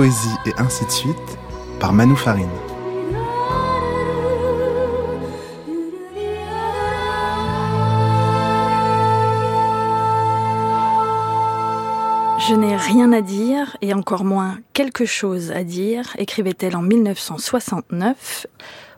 poésie 0.00 0.38
et 0.46 0.52
ainsi 0.56 0.86
de 0.86 0.90
suite 0.90 1.38
par 1.78 1.92
Manu 1.92 2.16
Farine. 2.16 2.48
Je 12.48 12.54
n'ai 12.54 12.76
rien 12.76 13.12
à 13.12 13.20
dire 13.20 13.76
et 13.82 13.92
encore 13.92 14.24
moins 14.24 14.60
quelque 14.72 15.04
chose 15.04 15.52
à 15.52 15.64
dire, 15.64 16.16
écrivait-elle 16.16 16.76
en 16.76 16.82
1969. 16.82 18.46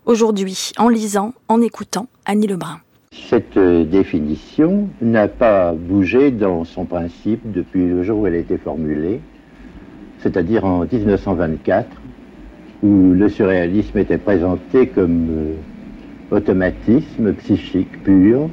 Aujourd'hui, 0.06 0.70
en 0.78 0.88
lisant, 0.88 1.34
en 1.48 1.60
écoutant 1.62 2.06
Annie 2.26 2.46
Lebrun. 2.46 2.78
Cette 3.10 3.58
définition 3.58 4.88
n'a 5.00 5.26
pas 5.26 5.72
bougé 5.72 6.30
dans 6.30 6.62
son 6.64 6.84
principe 6.84 7.50
depuis 7.50 7.88
le 7.88 8.04
jour 8.04 8.20
où 8.20 8.26
elle 8.28 8.34
a 8.34 8.38
été 8.38 8.56
formulée, 8.56 9.20
c'est-à-dire 10.22 10.64
en 10.64 10.84
1924, 10.90 11.86
où 12.82 13.12
le 13.12 13.28
surréalisme 13.28 13.98
était 13.98 14.18
présenté 14.18 14.88
comme 14.88 15.28
euh, 15.30 16.36
automatisme 16.36 17.32
psychique 17.34 18.02
pur, 18.02 18.48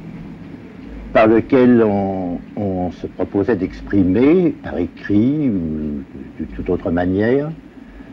par 1.14 1.28
lequel 1.28 1.84
on, 1.84 2.92
se 2.92 3.06
proposait 3.06 3.56
d'exprimer 3.56 4.56
par 4.64 4.78
écrit 4.78 5.48
ou 5.48 6.04
de 6.40 6.46
toute 6.56 6.70
autre 6.72 6.90
manière 6.90 7.52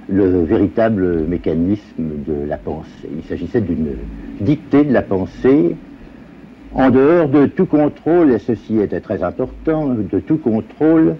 le 0.08 0.44
véritable 0.44 1.24
mécanisme 1.26 2.10
de 2.26 2.46
la 2.46 2.58
pensée. 2.58 3.08
Il 3.16 3.24
s'agissait 3.24 3.62
d'une 3.62 3.96
dictée 4.40 4.84
de 4.84 4.92
la 4.92 5.00
pensée 5.00 5.74
en 6.74 6.90
dehors 6.90 7.28
de 7.28 7.46
tout 7.46 7.64
contrôle, 7.64 8.32
et 8.32 8.38
ceci 8.38 8.78
était 8.80 9.00
très 9.00 9.22
important, 9.22 9.94
de 9.94 10.20
tout 10.20 10.36
contrôle 10.36 11.16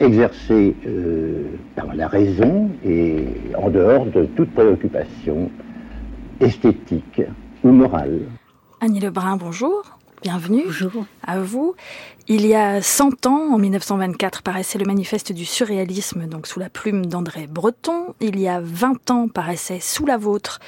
exercé 0.00 0.74
euh, 0.86 1.44
par 1.76 1.94
la 1.94 2.08
raison 2.08 2.70
et 2.84 3.26
en 3.56 3.70
dehors 3.70 4.06
de 4.06 4.24
toute 4.36 4.50
préoccupation 4.52 5.50
esthétique 6.40 7.22
ou 7.62 7.68
morale. 7.70 8.22
Annie 8.80 9.00
Lebrun, 9.00 9.36
bonjour. 9.36 9.98
Bienvenue. 10.22 10.62
Bonjour. 10.64 11.04
À 11.26 11.38
vous. 11.38 11.74
Il 12.28 12.46
y 12.46 12.54
a 12.54 12.80
100 12.80 13.26
ans, 13.26 13.52
en 13.52 13.58
1924, 13.58 14.42
paraissait 14.42 14.78
le 14.78 14.86
manifeste 14.86 15.32
du 15.32 15.44
surréalisme, 15.44 16.26
donc 16.26 16.46
sous 16.46 16.58
la 16.58 16.70
plume 16.70 17.04
d'André 17.04 17.46
Breton. 17.46 18.14
Il 18.20 18.40
y 18.40 18.48
a 18.48 18.58
20 18.62 19.10
ans, 19.10 19.28
paraissait 19.28 19.80
Sous 19.80 20.06
la 20.06 20.16
vôtre, 20.16 20.60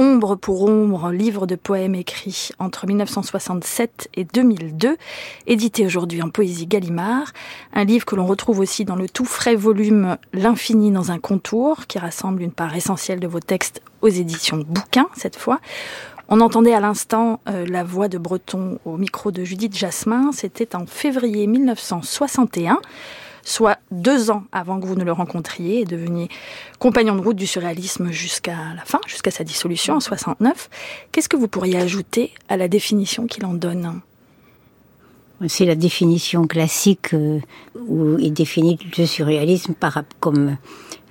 Ombre 0.00 0.36
pour 0.36 0.62
ombre, 0.62 1.10
livre 1.10 1.48
de 1.48 1.56
poèmes 1.56 1.96
écrits 1.96 2.50
entre 2.60 2.86
1967 2.86 4.08
et 4.14 4.24
2002, 4.24 4.96
édité 5.48 5.84
aujourd'hui 5.84 6.22
en 6.22 6.30
poésie 6.30 6.68
Gallimard, 6.68 7.32
un 7.72 7.82
livre 7.82 8.04
que 8.06 8.14
l'on 8.14 8.24
retrouve 8.24 8.60
aussi 8.60 8.84
dans 8.84 8.94
le 8.94 9.08
tout 9.08 9.24
frais 9.24 9.56
volume 9.56 10.16
L'infini 10.32 10.92
dans 10.92 11.10
un 11.10 11.18
contour, 11.18 11.88
qui 11.88 11.98
rassemble 11.98 12.42
une 12.42 12.52
part 12.52 12.76
essentielle 12.76 13.18
de 13.18 13.26
vos 13.26 13.40
textes 13.40 13.82
aux 14.00 14.08
éditions 14.08 14.64
Bouquin 14.64 15.08
cette 15.16 15.36
fois. 15.36 15.58
On 16.28 16.40
entendait 16.42 16.74
à 16.74 16.80
l'instant 16.80 17.40
euh, 17.48 17.66
la 17.66 17.82
voix 17.82 18.06
de 18.06 18.18
Breton 18.18 18.78
au 18.84 18.98
micro 18.98 19.32
de 19.32 19.42
Judith 19.42 19.76
Jasmin. 19.76 20.30
C'était 20.32 20.76
en 20.76 20.86
février 20.86 21.48
1961, 21.48 22.80
soit 23.48 23.78
deux 23.90 24.30
ans 24.30 24.44
avant 24.52 24.78
que 24.78 24.86
vous 24.86 24.94
ne 24.94 25.04
le 25.04 25.12
rencontriez 25.12 25.80
et 25.80 25.84
deveniez 25.84 26.28
compagnon 26.78 27.16
de 27.16 27.20
route 27.20 27.36
du 27.36 27.46
surréalisme 27.46 28.10
jusqu'à 28.10 28.74
la 28.76 28.84
fin, 28.84 29.00
jusqu'à 29.06 29.30
sa 29.30 29.42
dissolution 29.42 29.94
en 29.94 30.00
69. 30.00 30.68
Qu'est-ce 31.12 31.28
que 31.28 31.36
vous 31.36 31.48
pourriez 31.48 31.78
ajouter 31.78 32.32
à 32.48 32.56
la 32.56 32.68
définition 32.68 33.26
qu'il 33.26 33.46
en 33.46 33.54
donne? 33.54 34.00
C'est 35.46 35.64
la 35.64 35.76
définition 35.76 36.46
classique 36.46 37.14
euh, 37.14 37.38
où 37.88 38.18
il 38.18 38.32
définit 38.32 38.76
le 38.98 39.06
surréalisme 39.06 39.72
par, 39.72 40.02
comme, 40.18 40.56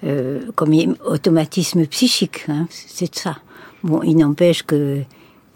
euh, 0.04 0.42
comme 0.56 0.74
automatisme 1.06 1.88
psychique. 1.88 2.44
Hein, 2.50 2.68
c'est 2.70 3.16
ça. 3.16 3.38
Bon, 3.84 4.04
il 4.04 4.18
n'empêche 4.18 4.64
que 4.64 5.02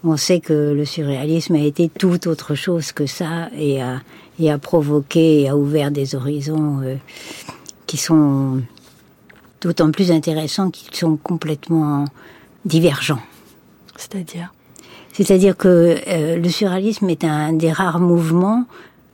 on 0.04 0.16
sait 0.16 0.40
que 0.40 0.72
le 0.72 0.84
surréalisme 0.84 1.54
a 1.54 1.60
été 1.60 1.88
tout 1.88 2.26
autre 2.26 2.54
chose 2.54 2.90
que 2.90 3.06
ça 3.06 3.50
et 3.56 3.80
a, 3.80 4.00
et 4.44 4.50
a 4.50 4.58
provoqué 4.58 5.42
et 5.42 5.48
a 5.48 5.56
ouvert 5.56 5.90
des 5.90 6.14
horizons 6.14 6.80
euh, 6.82 6.96
qui 7.86 7.96
sont 7.96 8.62
d'autant 9.60 9.90
plus 9.90 10.10
intéressants 10.10 10.70
qu'ils 10.70 10.94
sont 10.94 11.16
complètement 11.16 12.06
divergents. 12.64 13.22
C'est-à-dire? 13.96 14.52
C'est-à-dire 15.12 15.56
que 15.56 15.96
euh, 16.08 16.36
le 16.36 16.48
surréalisme 16.48 17.08
est 17.10 17.24
un 17.24 17.52
des 17.52 17.70
rares 17.70 18.00
mouvements, 18.00 18.64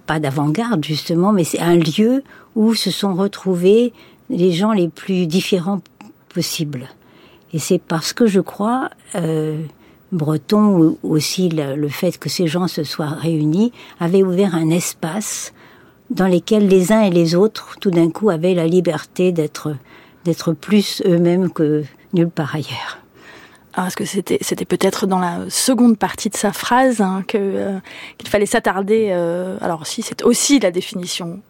pas 0.06 0.20
d'avant-garde 0.20 0.84
justement, 0.84 1.32
mais 1.32 1.44
c'est 1.44 1.60
un 1.60 1.76
lieu 1.76 2.22
où 2.54 2.74
se 2.74 2.90
sont 2.90 3.14
retrouvés 3.14 3.92
les 4.30 4.52
gens 4.52 4.72
les 4.72 4.88
plus 4.88 5.26
différents 5.26 5.80
possibles. 6.28 6.88
Et 7.52 7.58
c'est 7.58 7.78
parce 7.78 8.12
que 8.12 8.26
je 8.26 8.40
crois, 8.40 8.90
euh, 9.14 9.60
Breton, 10.12 10.78
ou 10.78 10.98
aussi 11.02 11.48
le, 11.48 11.88
fait 11.88 12.18
que 12.18 12.28
ces 12.28 12.46
gens 12.46 12.68
se 12.68 12.84
soient 12.84 13.08
réunis, 13.08 13.72
avait 14.00 14.22
ouvert 14.22 14.54
un 14.54 14.70
espace 14.70 15.52
dans 16.10 16.28
lequel 16.28 16.68
les 16.68 16.92
uns 16.92 17.02
et 17.02 17.10
les 17.10 17.34
autres, 17.34 17.76
tout 17.80 17.90
d'un 17.90 18.10
coup, 18.10 18.30
avaient 18.30 18.54
la 18.54 18.66
liberté 18.66 19.32
d'être 19.32 19.74
d'être 20.24 20.52
plus 20.52 21.00
eux-mêmes 21.06 21.50
que 21.50 21.84
nulle 22.12 22.28
part 22.28 22.54
ailleurs. 22.54 22.98
Ah, 23.74 23.86
est-ce 23.86 23.96
que 23.96 24.04
c'était 24.04 24.38
c'était 24.40 24.64
peut-être 24.64 25.06
dans 25.06 25.20
la 25.20 25.48
seconde 25.48 25.98
partie 25.98 26.30
de 26.30 26.36
sa 26.36 26.52
phrase 26.52 27.00
hein, 27.00 27.22
que 27.28 27.38
euh, 27.38 27.78
qu'il 28.16 28.28
fallait 28.28 28.46
s'attarder. 28.46 29.10
Euh, 29.10 29.56
alors 29.60 29.86
si 29.86 30.02
c'est 30.02 30.22
aussi 30.24 30.58
la 30.58 30.70
définition 30.70 31.40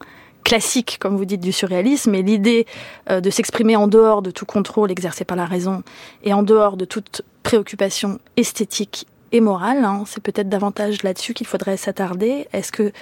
classique, 0.49 0.97
comme 0.99 1.17
vous 1.17 1.27
dites, 1.27 1.43
du 1.43 1.53
surréalisme, 1.53 2.15
et 2.15 2.23
l'idée 2.23 2.67
euh, 3.11 3.21
de 3.21 3.29
s'exprimer 3.29 3.77
en 3.77 3.87
dehors 3.87 4.23
de 4.23 4.31
tout 4.31 4.47
contrôle 4.47 4.91
exercé 4.91 5.25
par 5.25 5.37
la 5.37 5.45
raison 5.45 5.83
et 6.25 6.33
en 6.33 6.43
dehors 6.43 6.79
de 6.79 6.87
toute 6.87 7.21
préoccupation 7.43 8.19
esthétique 8.39 9.07
et 9.31 9.43
morale, 9.43 9.85
hein, 9.85 10.05
c'est 10.07 10.23
peut-être 10.23 10.49
davantage 10.49 11.03
là-dessus 11.03 11.35
qu'il 11.35 11.47
faudrait 11.47 11.77
s'attarder. 11.77 12.49
Est-ce 12.55 12.73
que 12.73 12.93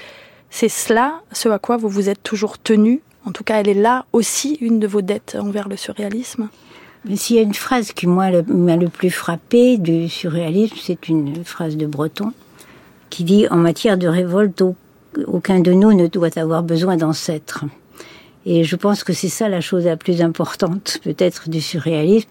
c'est 0.51 0.69
cela, 0.69 1.21
ce 1.31 1.49
à 1.49 1.61
quoi 1.61 1.77
vous 1.77 1.89
vous 1.89 2.09
êtes 2.09 2.23
toujours 2.25 2.59
tenu? 2.59 3.01
En 3.25 3.31
tout 3.31 3.45
cas, 3.45 3.61
elle 3.61 3.69
est 3.69 3.75
là 3.75 4.07
aussi 4.13 4.59
une 4.61 4.81
de 4.81 4.89
vos 4.89 5.03
dettes 5.03 5.37
envers 5.41 5.69
le 5.69 5.77
surréalisme 5.77 6.49
s'il 7.15 7.37
y 7.37 7.39
a 7.39 7.43
une 7.43 7.55
phrase 7.55 7.93
qui 7.93 8.09
moi 8.09 8.31
m'a 8.49 8.77
le 8.77 8.89
plus 8.89 9.11
frappé 9.11 9.79
du 9.79 10.09
surréalisme, 10.09 10.75
c'est 10.83 11.09
une 11.09 11.45
phrase 11.45 11.77
de 11.77 11.87
Breton 11.87 12.33
qui 13.11 13.23
dit 13.23 13.47
en 13.49 13.57
matière 13.57 13.97
de 13.97 14.09
révolte, 14.09 14.65
aucun 15.27 15.61
de 15.61 15.73
nous 15.73 15.93
ne 15.93 16.07
doit 16.07 16.39
avoir 16.39 16.63
besoin 16.63 16.97
d'ancêtres. 16.97 17.65
Et 18.45 18.63
je 18.63 18.77
pense 18.77 19.03
que 19.03 19.13
c'est 19.13 19.29
ça 19.29 19.49
la 19.49 19.61
chose 19.61 19.87
la 19.87 19.97
plus 19.97 20.23
importante, 20.23 20.99
peut-être, 21.03 21.51
du 21.51 21.61
surréalisme. 21.61 22.29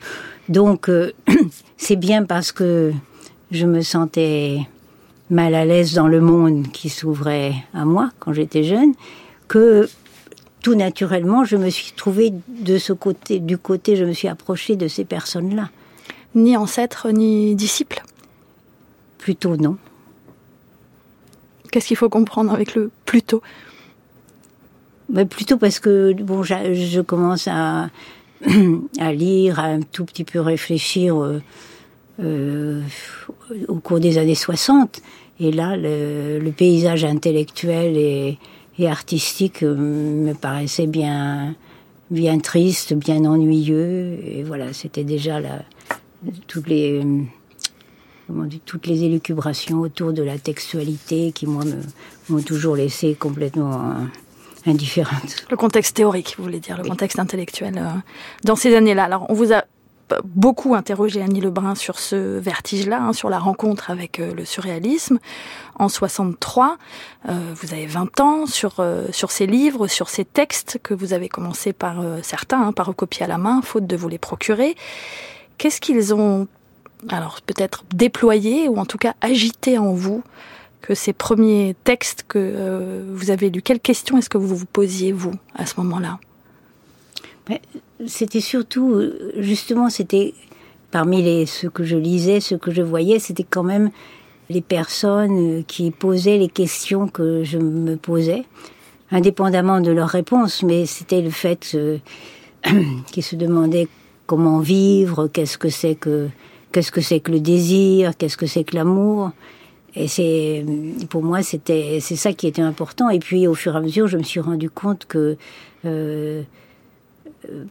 Donc, 0.48 0.90
euh, 0.90 1.12
c'est 1.78 1.98
bien 1.98 2.24
parce 2.24 2.52
que 2.52 2.94
je 3.52 3.66
me 3.66 3.82
sentais 3.82 4.60
mal 5.30 5.56
à 5.56 5.66
l'aise 5.66 5.94
dans 5.94 6.08
le 6.08 6.22
monde 6.22 6.72
qui 6.72 6.90
s'ouvrait 6.90 7.54
à 7.74 7.84
moi 7.84 8.12
quand 8.20 8.32
j'étais 8.32 8.64
jeune, 8.64 8.94
que 9.48 9.90
tout 10.62 10.76
naturellement, 10.76 11.44
je 11.44 11.58
me 11.58 11.70
suis 11.70 11.92
trouvée 11.92 12.34
de 12.48 12.78
ce 12.78 12.94
côté, 12.94 13.40
du 13.40 13.58
côté, 13.58 13.96
je 13.96 14.06
me 14.06 14.14
suis 14.14 14.28
approchée 14.28 14.76
de 14.76 14.88
ces 14.88 15.06
personnes-là. 15.06 15.70
Ni 16.34 16.58
ancêtres, 16.58 17.10
ni 17.12 17.56
disciples 17.56 18.04
Plutôt 19.18 19.58
non. 19.58 19.78
Qu'est-ce 21.76 21.88
qu'il 21.88 21.98
faut 21.98 22.08
comprendre 22.08 22.54
avec 22.54 22.74
le 22.74 22.90
plutôt 23.04 23.42
ben, 25.10 25.28
Plutôt 25.28 25.58
parce 25.58 25.82
que 25.82 26.14
bon, 26.14 26.42
je 26.42 27.02
commence 27.02 27.50
à, 27.50 27.90
lire, 29.12 29.60
à 29.60 29.64
un 29.64 29.82
tout 29.82 30.06
petit 30.06 30.24
peu 30.24 30.40
réfléchir 30.40 31.22
euh, 31.22 31.42
euh, 32.22 32.82
au 33.68 33.76
cours 33.76 34.00
des 34.00 34.18
années 34.18 34.36
60. 34.36 35.02
Et 35.42 35.52
là, 35.52 35.76
le, 35.76 36.50
paysage 36.52 37.04
intellectuel 37.04 37.98
et, 37.98 38.38
et, 38.80 38.88
artistique 38.88 39.62
euh, 39.62 39.76
me 39.76 40.34
paraissait 40.34 40.88
bien, 40.88 41.56
bien 42.10 42.40
triste, 42.40 42.94
bien 42.94 43.26
ennuyeux. 43.26 44.18
Et 44.24 44.44
voilà, 44.44 44.72
c'était 44.72 45.04
déjà 45.04 45.42
la, 45.42 45.64
toutes 46.48 46.70
les 46.70 47.04
toutes 48.66 48.88
les 48.88 49.04
élucubrations 49.04 49.80
autour 49.80 50.14
de 50.14 50.24
la 50.24 50.38
textualité 50.38 51.32
qui, 51.32 51.48
moi, 51.48 51.64
m'ont 52.30 52.42
toujours 52.42 52.76
laissé 52.76 53.16
complètement 53.16 53.74
euh, 53.74 54.70
indifférente. 54.70 55.46
Le 55.50 55.58
contexte 55.58 55.96
théorique, 55.96 56.36
vous 56.38 56.44
voulez 56.44 56.60
dire, 56.60 56.78
le 56.78 56.88
contexte 56.88 57.20
intellectuel 57.20 57.78
euh, 57.78 57.90
dans 58.44 58.56
ces 58.56 58.76
années-là. 58.76 59.04
Alors, 59.04 59.26
on 59.30 59.34
vous 59.34 59.54
a 59.54 59.66
beaucoup 60.24 60.76
interrogé 60.76 61.24
Annie 61.24 61.42
Lebrun 61.42 61.74
sur 61.74 61.98
ce 61.98 62.38
vertige-là, 62.38 63.02
hein, 63.02 63.14
sur 63.14 63.28
la 63.30 63.40
rencontre 63.40 63.90
avec 63.90 64.20
euh, 64.20 64.34
le 64.36 64.46
surréalisme. 64.46 65.18
En 65.78 65.90
63, 65.90 66.78
vous 67.28 67.74
avez 67.74 67.88
20 67.88 68.20
ans 68.22 68.46
sur 68.46 68.76
sur 69.12 69.32
ces 69.32 69.46
livres, 69.46 69.88
sur 69.88 70.10
ces 70.10 70.24
textes 70.24 70.80
que 70.82 70.94
vous 70.94 71.12
avez 71.12 71.28
commencé 71.28 71.74
par 71.74 72.02
certains, 72.22 72.62
hein, 72.62 72.72
par 72.72 72.86
recopier 72.86 73.26
à 73.26 73.28
la 73.28 73.38
main, 73.38 73.62
faute 73.62 73.86
de 73.86 73.98
vous 73.98 74.08
les 74.08 74.20
procurer. 74.20 74.76
Qu'est-ce 75.58 75.82
qu'ils 75.82 76.14
ont 76.14 76.48
alors 77.10 77.42
peut-être 77.46 77.84
déployer 77.94 78.68
ou 78.68 78.78
en 78.78 78.86
tout 78.86 78.98
cas 78.98 79.16
agiter 79.22 79.78
en 79.78 79.94
vous 79.94 80.24
que 80.82 80.94
ces 80.94 81.14
premiers 81.14 81.76
textes 81.84 82.26
que 82.28 82.40
euh, 82.40 83.04
vous 83.12 83.32
avez 83.32 83.50
lus 83.50 83.62
Quelles 83.62 83.80
questions 83.80 84.18
est-ce 84.18 84.30
que 84.30 84.38
vous 84.38 84.56
vous 84.56 84.66
posiez, 84.66 85.12
vous, 85.12 85.34
à 85.56 85.66
ce 85.66 85.80
moment-là? 85.82 86.20
C'était 88.08 88.42
surtout, 88.42 89.02
justement, 89.38 89.90
c'était 89.90 90.34
parmi 90.92 91.22
les, 91.22 91.46
ceux 91.46 91.70
que 91.70 91.84
je 91.84 91.98
lisais, 91.98 92.40
ceux 92.40 92.58
que 92.58 92.72
je 92.72 92.82
voyais, 92.82 93.20
c'était 93.20 93.44
quand 93.44 93.64
même 93.64 93.90
les 94.50 94.62
personnes 94.62 95.64
qui 95.66 95.92
posaient 95.92 96.38
les 96.38 96.48
questions 96.50 97.08
que 97.08 97.44
je 97.44 97.58
me 97.58 97.98
posais, 97.98 98.44
indépendamment 99.12 99.82
de 99.82 99.92
leurs 99.92 100.10
réponses, 100.10 100.64
mais 100.64 100.86
c'était 100.86 101.22
le 101.22 101.32
fait 101.32 101.72
euh, 101.76 101.98
qu'ils 103.12 103.24
se 103.24 103.36
demandaient 103.36 103.88
comment 104.28 104.60
vivre, 104.60 105.28
qu'est-ce 105.28 105.58
que 105.58 105.70
c'est 105.70 105.96
que 105.96 106.30
qu'est-ce 106.76 106.92
que 106.92 107.00
c'est 107.00 107.22
que 107.22 107.32
le 107.32 107.40
désir, 107.40 108.18
qu'est-ce 108.18 108.36
que 108.36 108.48
c'est 108.48 108.66
que 108.66 108.76
l'amour? 108.76 109.32
Et 109.96 110.10
c'est, 110.10 110.66
pour 111.10 111.24
moi, 111.24 111.42
c'était, 111.42 112.00
c'est 112.02 112.18
ça 112.18 112.34
qui 112.34 112.48
était 112.48 112.62
important. 112.62 113.10
Et 113.10 113.20
puis, 113.20 113.48
au 113.48 113.54
fur 113.54 113.76
et 113.76 113.78
à 113.78 113.80
mesure, 113.80 114.08
je 114.08 114.18
me 114.18 114.24
suis 114.24 114.42
rendu 114.42 114.70
compte 114.70 115.06
que 115.06 115.38
euh, 115.86 116.44
euh 117.50 117.64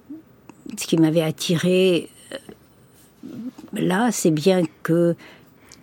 ce 0.79 0.87
qui 0.87 0.97
m'avait 0.97 1.21
attiré 1.21 2.09
euh, 2.33 3.29
là, 3.75 4.09
c'est 4.11 4.31
bien 4.31 4.63
que 4.83 5.15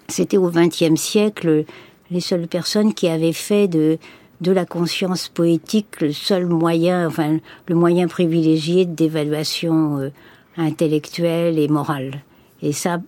c'était 0.08 0.38
au 0.38 0.50
XXe 0.50 1.00
siècle 1.00 1.66
les 2.10 2.22
seules 2.22 2.48
personnes 2.48 2.96
qui 2.96 3.08
avaient 3.08 3.34
fait 3.34 3.68
de 3.68 4.00
de 4.42 4.52
la 4.52 4.66
conscience 4.66 5.30
poétique 5.30 6.02
le 6.02 6.12
seul 6.12 6.48
moyen, 6.48 7.06
enfin 7.06 7.38
le 7.68 7.76
moyen 7.76 8.08
privilégié 8.08 8.86
d'évaluation 8.86 10.12
intellectuelle 10.58 11.60
et 11.60 11.68
morale. 11.68 12.24
Et 12.62 12.74
ça, 12.74 13.00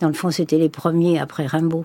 dans 0.00 0.08
le 0.08 0.14
fond, 0.14 0.30
c'était 0.30 0.58
les 0.58 0.68
premiers 0.68 1.18
après 1.18 1.46
Rimbaud. 1.46 1.84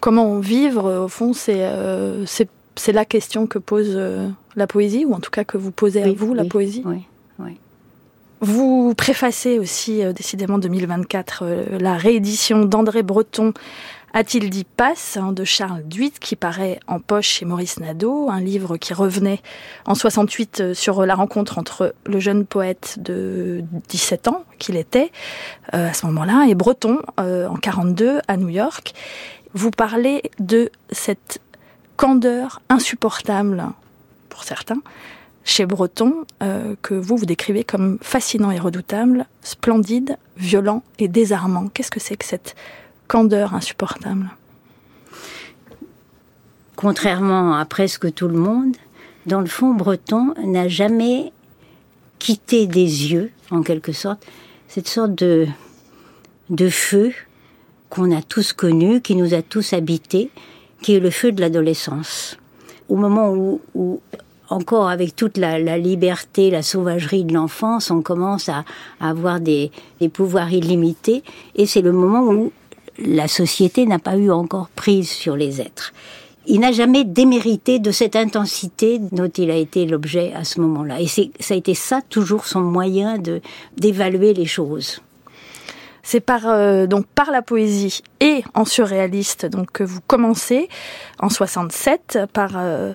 Comment 0.00 0.38
vivre, 0.38 1.04
au 1.04 1.08
fond, 1.08 1.32
c'est 1.32 1.64
euh, 1.64 2.24
c'est 2.26 2.92
la 2.92 3.04
question 3.04 3.48
que 3.48 3.58
pose 3.58 3.90
euh, 3.94 4.28
la 4.54 4.68
poésie, 4.68 5.04
ou 5.04 5.12
en 5.12 5.18
tout 5.18 5.30
cas 5.30 5.44
que 5.44 5.58
vous 5.58 5.72
posez 5.72 6.02
à 6.02 6.12
vous, 6.12 6.34
la 6.34 6.44
poésie. 6.44 6.82
Oui, 6.84 7.02
oui. 7.40 7.56
Vous 8.40 8.94
préfacez 8.94 9.58
aussi, 9.58 10.00
décidément 10.14 10.58
2024, 10.58 11.44
la 11.80 11.96
réédition 11.96 12.64
d'André 12.64 13.02
Breton 13.02 13.52
a-t-il 14.18 14.50
dit 14.50 14.64
passe 14.64 15.16
hein, 15.16 15.30
de 15.30 15.44
Charles 15.44 15.84
Duit 15.84 16.10
qui 16.10 16.34
paraît 16.34 16.80
en 16.88 16.98
poche 16.98 17.28
chez 17.28 17.44
Maurice 17.44 17.78
Nadeau, 17.78 18.28
un 18.28 18.40
livre 18.40 18.76
qui 18.76 18.92
revenait 18.92 19.40
en 19.86 19.94
68 19.94 20.60
euh, 20.60 20.74
sur 20.74 21.06
la 21.06 21.14
rencontre 21.14 21.56
entre 21.56 21.94
le 22.04 22.18
jeune 22.18 22.44
poète 22.44 22.96
de 22.98 23.62
17 23.88 24.26
ans 24.26 24.44
qu'il 24.58 24.74
était 24.74 25.12
euh, 25.72 25.90
à 25.90 25.92
ce 25.92 26.04
moment-là 26.06 26.46
et 26.48 26.56
Breton 26.56 26.98
euh, 27.20 27.46
en 27.46 27.54
42 27.54 28.18
à 28.26 28.36
New 28.36 28.48
York. 28.48 28.92
Vous 29.54 29.70
parlez 29.70 30.22
de 30.40 30.72
cette 30.90 31.40
candeur 31.96 32.60
insupportable 32.68 33.66
pour 34.30 34.42
certains 34.42 34.82
chez 35.44 35.64
Breton 35.64 36.26
que 36.82 36.94
vous 36.94 37.16
vous 37.16 37.24
décrivez 37.24 37.64
comme 37.64 37.98
fascinant 38.02 38.50
et 38.50 38.58
redoutable, 38.58 39.24
splendide, 39.40 40.18
violent 40.36 40.82
et 40.98 41.08
désarmant. 41.08 41.68
Qu'est-ce 41.68 41.90
que 41.90 42.00
c'est 42.00 42.16
que 42.16 42.26
cette 42.26 42.54
candeur 43.08 43.54
insupportable. 43.54 44.30
Contrairement 46.76 47.56
à 47.56 47.64
presque 47.64 48.14
tout 48.14 48.28
le 48.28 48.38
monde, 48.38 48.76
dans 49.26 49.40
le 49.40 49.46
fond, 49.46 49.74
Breton 49.74 50.34
n'a 50.44 50.68
jamais 50.68 51.32
quitté 52.18 52.66
des 52.66 53.10
yeux, 53.12 53.30
en 53.50 53.62
quelque 53.62 53.92
sorte, 53.92 54.24
cette 54.68 54.88
sorte 54.88 55.14
de, 55.14 55.46
de 56.50 56.68
feu 56.68 57.12
qu'on 57.90 58.14
a 58.16 58.22
tous 58.22 58.52
connu, 58.52 59.00
qui 59.00 59.16
nous 59.16 59.34
a 59.34 59.42
tous 59.42 59.72
habités, 59.72 60.30
qui 60.82 60.94
est 60.94 61.00
le 61.00 61.10
feu 61.10 61.32
de 61.32 61.40
l'adolescence. 61.40 62.36
Au 62.88 62.96
moment 62.96 63.32
où, 63.74 64.00
encore 64.48 64.88
avec 64.88 65.16
toute 65.16 65.36
la, 65.36 65.78
liberté, 65.78 66.50
la 66.50 66.62
sauvagerie 66.62 67.24
de 67.24 67.34
l'enfance, 67.34 67.90
on 67.90 68.02
commence 68.02 68.48
à, 68.48 68.64
avoir 69.00 69.40
des, 69.40 69.70
des, 70.00 70.08
pouvoirs 70.08 70.52
illimités, 70.52 71.22
et 71.54 71.66
c'est 71.66 71.82
le 71.82 71.92
moment 71.92 72.22
où 72.28 72.52
la 72.98 73.28
société 73.28 73.86
n'a 73.86 73.98
pas 73.98 74.16
eu 74.16 74.30
encore 74.30 74.68
prise 74.68 75.08
sur 75.08 75.36
les 75.36 75.60
êtres. 75.60 75.92
Il 76.46 76.60
n'a 76.60 76.72
jamais 76.72 77.04
démérité 77.04 77.78
de 77.78 77.90
cette 77.90 78.16
intensité 78.16 78.98
dont 78.98 79.28
il 79.28 79.50
a 79.50 79.56
été 79.56 79.84
l'objet 79.84 80.32
à 80.34 80.44
ce 80.44 80.60
moment-là. 80.60 81.00
Et 81.00 81.06
ça 81.06 81.54
a 81.54 81.56
été 81.56 81.74
ça 81.74 82.00
toujours 82.08 82.46
son 82.46 82.62
moyen 82.62 83.18
de 83.18 83.42
d'évaluer 83.76 84.32
les 84.32 84.46
choses. 84.46 85.02
C'est 86.02 86.20
par 86.20 86.48
euh, 86.48 86.86
donc 86.86 87.06
par 87.06 87.30
la 87.30 87.42
poésie 87.42 88.02
et 88.20 88.42
en 88.54 88.64
surréaliste 88.64 89.44
donc 89.44 89.72
que 89.72 89.84
vous 89.84 90.00
commencez 90.06 90.70
en 91.18 91.28
67 91.28 92.20
par 92.32 92.52
euh, 92.56 92.94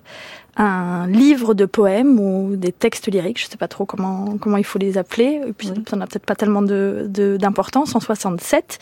un 0.55 1.07
livre 1.07 1.53
de 1.53 1.65
poèmes 1.65 2.19
ou 2.19 2.55
des 2.55 2.71
textes 2.71 3.07
lyriques, 3.07 3.39
je 3.39 3.45
ne 3.45 3.51
sais 3.51 3.57
pas 3.57 3.67
trop 3.67 3.85
comment 3.85 4.37
comment 4.39 4.57
il 4.57 4.63
faut 4.63 4.79
les 4.79 4.97
appeler, 4.97 5.41
et 5.47 5.53
puis 5.53 5.71
ça 5.87 5.95
n'a 5.95 6.05
peut-être 6.05 6.25
pas 6.25 6.35
tellement 6.35 6.61
de 6.61 7.07
d'importance 7.39 7.95
en 7.95 7.99
67. 7.99 8.79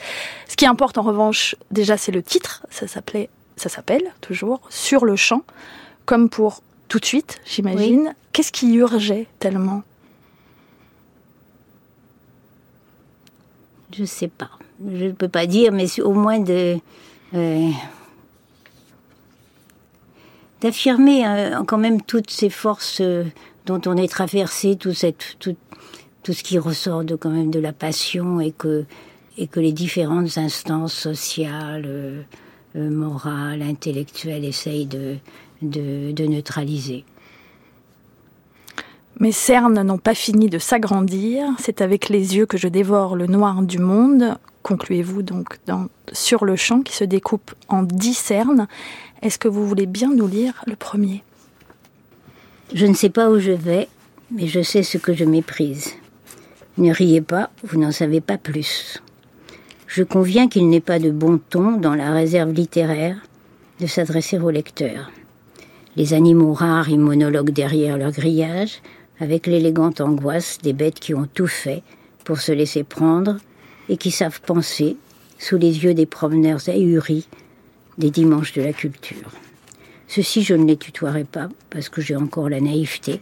Ce 0.47 0.55
qui 0.55 0.65
importe 0.65 0.97
en 0.97 1.03
revanche 1.03 1.55
déjà 1.71 1.95
c'est 1.97 2.11
le 2.11 2.23
titre, 2.23 2.65
ça 2.69 2.87
s'appelait 2.87 3.29
ça 3.55 3.69
s'appelle 3.69 4.03
toujours 4.21 4.61
Sur 4.69 5.05
le 5.05 5.15
champ 5.15 5.43
comme 6.05 6.29
pour 6.29 6.61
tout 6.87 6.99
de 6.99 7.05
suite, 7.05 7.39
j'imagine. 7.45 8.13
Qu'est-ce 8.33 8.51
qui 8.51 8.73
urgeait 8.73 9.27
tellement? 9.39 9.83
Je 13.93 14.03
sais 14.03 14.27
pas. 14.27 14.49
Je 14.85 15.05
ne 15.05 15.11
peux 15.11 15.29
pas 15.29 15.45
dire, 15.45 15.71
mais 15.71 15.87
au 16.01 16.11
moins 16.11 16.39
de 16.39 16.77
euh, 17.33 17.69
d'affirmer 20.61 21.27
euh, 21.27 21.63
quand 21.65 21.77
même 21.77 22.01
toutes 22.01 22.29
ces 22.29 22.49
forces 22.49 22.99
euh, 23.01 23.25
dont 23.65 23.81
on 23.85 23.97
est 23.97 24.07
traversé, 24.07 24.75
tout, 24.75 24.93
cette, 24.93 25.35
tout, 25.39 25.55
tout 26.23 26.33
ce 26.33 26.43
qui 26.43 26.57
ressort 26.57 27.03
de, 27.03 27.15
quand 27.15 27.31
même 27.31 27.51
de 27.51 27.59
la 27.59 27.73
passion 27.73 28.39
et 28.39 28.51
que, 28.51 28.85
et 29.37 29.47
que 29.47 29.59
les 29.59 29.73
différentes 29.73 30.37
instances 30.37 30.93
sociales, 30.93 31.85
euh, 31.87 32.23
morales, 32.75 33.61
intellectuelles 33.61 34.45
essayent 34.45 34.85
de, 34.85 35.17
de, 35.61 36.11
de 36.11 36.25
neutraliser. 36.25 37.03
Mes 39.21 39.31
cernes 39.31 39.83
n'ont 39.83 39.99
pas 39.99 40.15
fini 40.15 40.49
de 40.49 40.57
s'agrandir, 40.57 41.45
c'est 41.59 41.81
avec 41.81 42.09
les 42.09 42.35
yeux 42.35 42.47
que 42.47 42.57
je 42.57 42.67
dévore 42.67 43.15
le 43.15 43.27
noir 43.27 43.61
du 43.61 43.77
monde, 43.77 44.35
concluez-vous 44.63 45.21
donc 45.21 45.59
dans, 45.67 45.89
sur 46.11 46.43
le 46.43 46.55
champ 46.55 46.81
qui 46.81 46.95
se 46.95 47.03
découpe 47.03 47.51
en 47.67 47.83
dix 47.83 48.15
cernes. 48.15 48.67
Est-ce 49.21 49.37
que 49.37 49.47
vous 49.47 49.67
voulez 49.67 49.85
bien 49.85 50.11
nous 50.11 50.27
lire 50.27 50.63
le 50.65 50.75
premier? 50.75 51.23
Je 52.73 52.87
ne 52.87 52.95
sais 52.95 53.11
pas 53.11 53.29
où 53.29 53.37
je 53.37 53.51
vais, 53.51 53.89
mais 54.31 54.47
je 54.47 54.63
sais 54.63 54.81
ce 54.81 54.97
que 54.97 55.13
je 55.13 55.25
méprise. 55.25 55.93
Ne 56.79 56.91
riez 56.91 57.21
pas, 57.21 57.51
vous 57.63 57.79
n'en 57.79 57.91
savez 57.91 58.21
pas 58.21 58.39
plus. 58.39 59.03
Je 59.85 60.01
conviens 60.01 60.47
qu'il 60.47 60.67
n'est 60.67 60.79
pas 60.79 60.97
de 60.97 61.11
bon 61.11 61.39
ton 61.51 61.73
dans 61.73 61.93
la 61.93 62.11
réserve 62.11 62.53
littéraire 62.53 63.17
de 63.81 63.85
s'adresser 63.85 64.39
au 64.39 64.49
lecteur. 64.49 65.11
Les 65.95 66.15
animaux 66.15 66.53
rares 66.53 66.89
y 66.89 66.97
monologuent 66.97 67.51
derrière 67.51 67.99
leur 67.99 68.13
grillage, 68.13 68.81
avec 69.21 69.45
l'élégante 69.45 70.01
angoisse 70.01 70.57
des 70.63 70.73
bêtes 70.73 70.99
qui 70.99 71.13
ont 71.13 71.27
tout 71.31 71.47
fait 71.47 71.83
pour 72.25 72.41
se 72.41 72.51
laisser 72.51 72.83
prendre 72.83 73.37
et 73.87 73.95
qui 73.95 74.09
savent 74.09 74.41
penser, 74.41 74.97
sous 75.37 75.57
les 75.57 75.83
yeux 75.83 75.93
des 75.93 76.07
promeneurs 76.07 76.67
ahuris, 76.67 77.27
des 77.97 78.09
dimanches 78.09 78.53
de 78.53 78.63
la 78.63 78.73
culture. 78.73 79.31
Ceci, 80.07 80.43
je 80.43 80.55
ne 80.55 80.65
les 80.65 80.75
tutoierai 80.75 81.23
pas, 81.23 81.49
parce 81.69 81.87
que 81.87 82.01
j'ai 82.01 82.15
encore 82.15 82.49
la 82.49 82.59
naïveté 82.59 83.21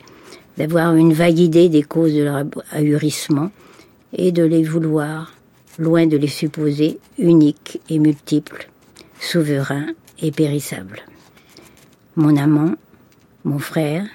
d'avoir 0.58 0.96
une 0.96 1.14
vague 1.14 1.40
idée 1.40 1.70
des 1.70 1.84
causes 1.84 2.14
de 2.14 2.24
leur 2.24 2.46
ahurissement 2.72 3.52
et 4.14 4.32
de 4.32 4.44
les 4.44 4.64
vouloir, 4.64 5.34
loin 5.78 6.08
de 6.08 6.18
les 6.18 6.28
supposer 6.28 6.98
uniques 7.18 7.82
et 7.90 8.00
multiples, 8.00 8.70
souverains 9.20 9.88
et 10.22 10.32
périssables. 10.32 11.02
Mon 12.16 12.38
amant, 12.38 12.76
mon 13.44 13.60
frère, 13.60 14.06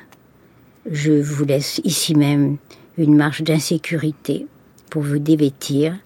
je 0.90 1.12
vous 1.12 1.44
laisse 1.44 1.80
ici 1.84 2.14
même 2.14 2.56
une 2.98 3.16
marche 3.16 3.42
d'insécurité 3.42 4.46
pour 4.90 5.02
vous 5.02 5.18
dévêtir. 5.18 5.96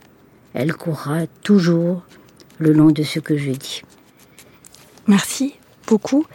Elle 0.54 0.72
courra 0.74 1.26
toujours 1.42 2.02
le 2.58 2.72
long 2.72 2.90
de 2.90 3.02
ce 3.02 3.20
que 3.20 3.36
je 3.36 3.50
dis. 3.50 3.82
Merci 5.06 5.54
beaucoup. 5.86 6.26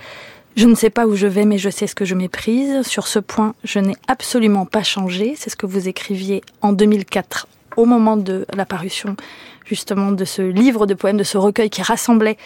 Je 0.55 0.67
ne 0.67 0.75
sais 0.75 0.89
pas 0.89 1.07
où 1.07 1.15
je 1.15 1.27
vais, 1.27 1.45
mais 1.45 1.57
je 1.57 1.69
sais 1.69 1.87
ce 1.87 1.95
que 1.95 2.05
je 2.05 2.13
méprise. 2.13 2.83
Sur 2.83 3.07
ce 3.07 3.19
point, 3.19 3.55
je 3.63 3.79
n'ai 3.79 3.95
absolument 4.07 4.65
pas 4.65 4.83
changé. 4.83 5.33
C'est 5.37 5.49
ce 5.49 5.55
que 5.55 5.65
vous 5.65 5.87
écriviez 5.87 6.43
en 6.61 6.73
2004, 6.73 7.47
au 7.75 7.85
moment 7.85 8.17
de 8.17 8.45
la 8.53 8.65
parution 8.65 9.15
justement 9.65 10.11
de 10.11 10.25
ce 10.25 10.41
livre 10.41 10.85
de 10.85 10.93
poèmes, 10.93 11.17
de 11.17 11.23
ce 11.23 11.37
recueil 11.37 11.69
qui 11.69 11.81
rassemblait 11.81 12.37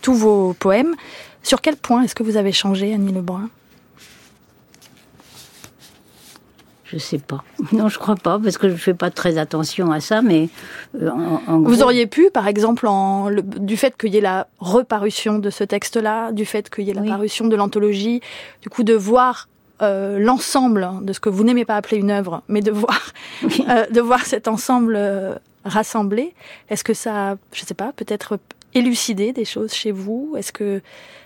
tous 0.00 0.14
vos 0.14 0.54
poèmes. 0.54 0.94
Sur 1.42 1.60
quel 1.60 1.76
point 1.76 2.02
est-ce 2.02 2.14
que 2.14 2.22
vous 2.22 2.36
avez 2.36 2.52
changé, 2.52 2.94
Annie 2.94 3.12
Lebrun? 3.12 3.48
Je 6.92 6.98
sais 6.98 7.18
pas. 7.18 7.42
Non, 7.72 7.88
je 7.88 7.98
crois 7.98 8.16
pas, 8.16 8.38
parce 8.38 8.58
que 8.58 8.68
je 8.68 8.76
fais 8.76 8.94
pas 8.94 9.10
très 9.10 9.38
attention 9.38 9.90
à 9.90 10.00
ça, 10.00 10.20
mais 10.20 10.48
euh, 11.00 11.10
Vous 11.48 11.82
auriez 11.82 12.06
pu, 12.06 12.30
par 12.30 12.46
exemple, 12.48 12.86
en, 12.86 13.30
du 13.30 13.76
fait 13.76 13.96
qu'il 13.96 14.12
y 14.12 14.18
ait 14.18 14.20
la 14.20 14.46
reparution 14.58 15.38
de 15.38 15.48
ce 15.48 15.64
texte-là, 15.64 16.32
du 16.32 16.44
fait 16.44 16.68
qu'il 16.68 16.84
y 16.84 16.90
ait 16.90 16.94
la 16.94 17.02
parution 17.02 17.46
de 17.46 17.56
l'anthologie, 17.56 18.20
du 18.60 18.68
coup 18.68 18.82
de 18.82 18.94
voir 18.94 19.48
euh, 19.82 20.18
l'ensemble 20.20 20.88
de 21.02 21.12
ce 21.12 21.18
que 21.18 21.28
vous 21.28 21.42
n'aimez 21.42 21.64
pas 21.64 21.76
appeler 21.76 21.96
une 21.96 22.10
œuvre, 22.10 22.42
mais 22.46 22.60
de 22.60 22.70
voir, 22.70 23.12
euh, 23.68 23.86
de 23.86 24.00
voir 24.00 24.24
cet 24.24 24.46
ensemble 24.46 24.94
euh, 24.96 25.34
rassemblé. 25.64 26.34
Est-ce 26.68 26.84
que 26.84 26.94
ça, 26.94 27.36
je 27.52 27.64
sais 27.64 27.74
pas, 27.74 27.92
peut-être 27.96 28.38
élucidé 28.74 29.32
des 29.32 29.44
choses 29.44 29.72
chez 29.72 29.90
vous? 29.90 30.34
Est-ce 30.38 30.52
que, 30.52 30.82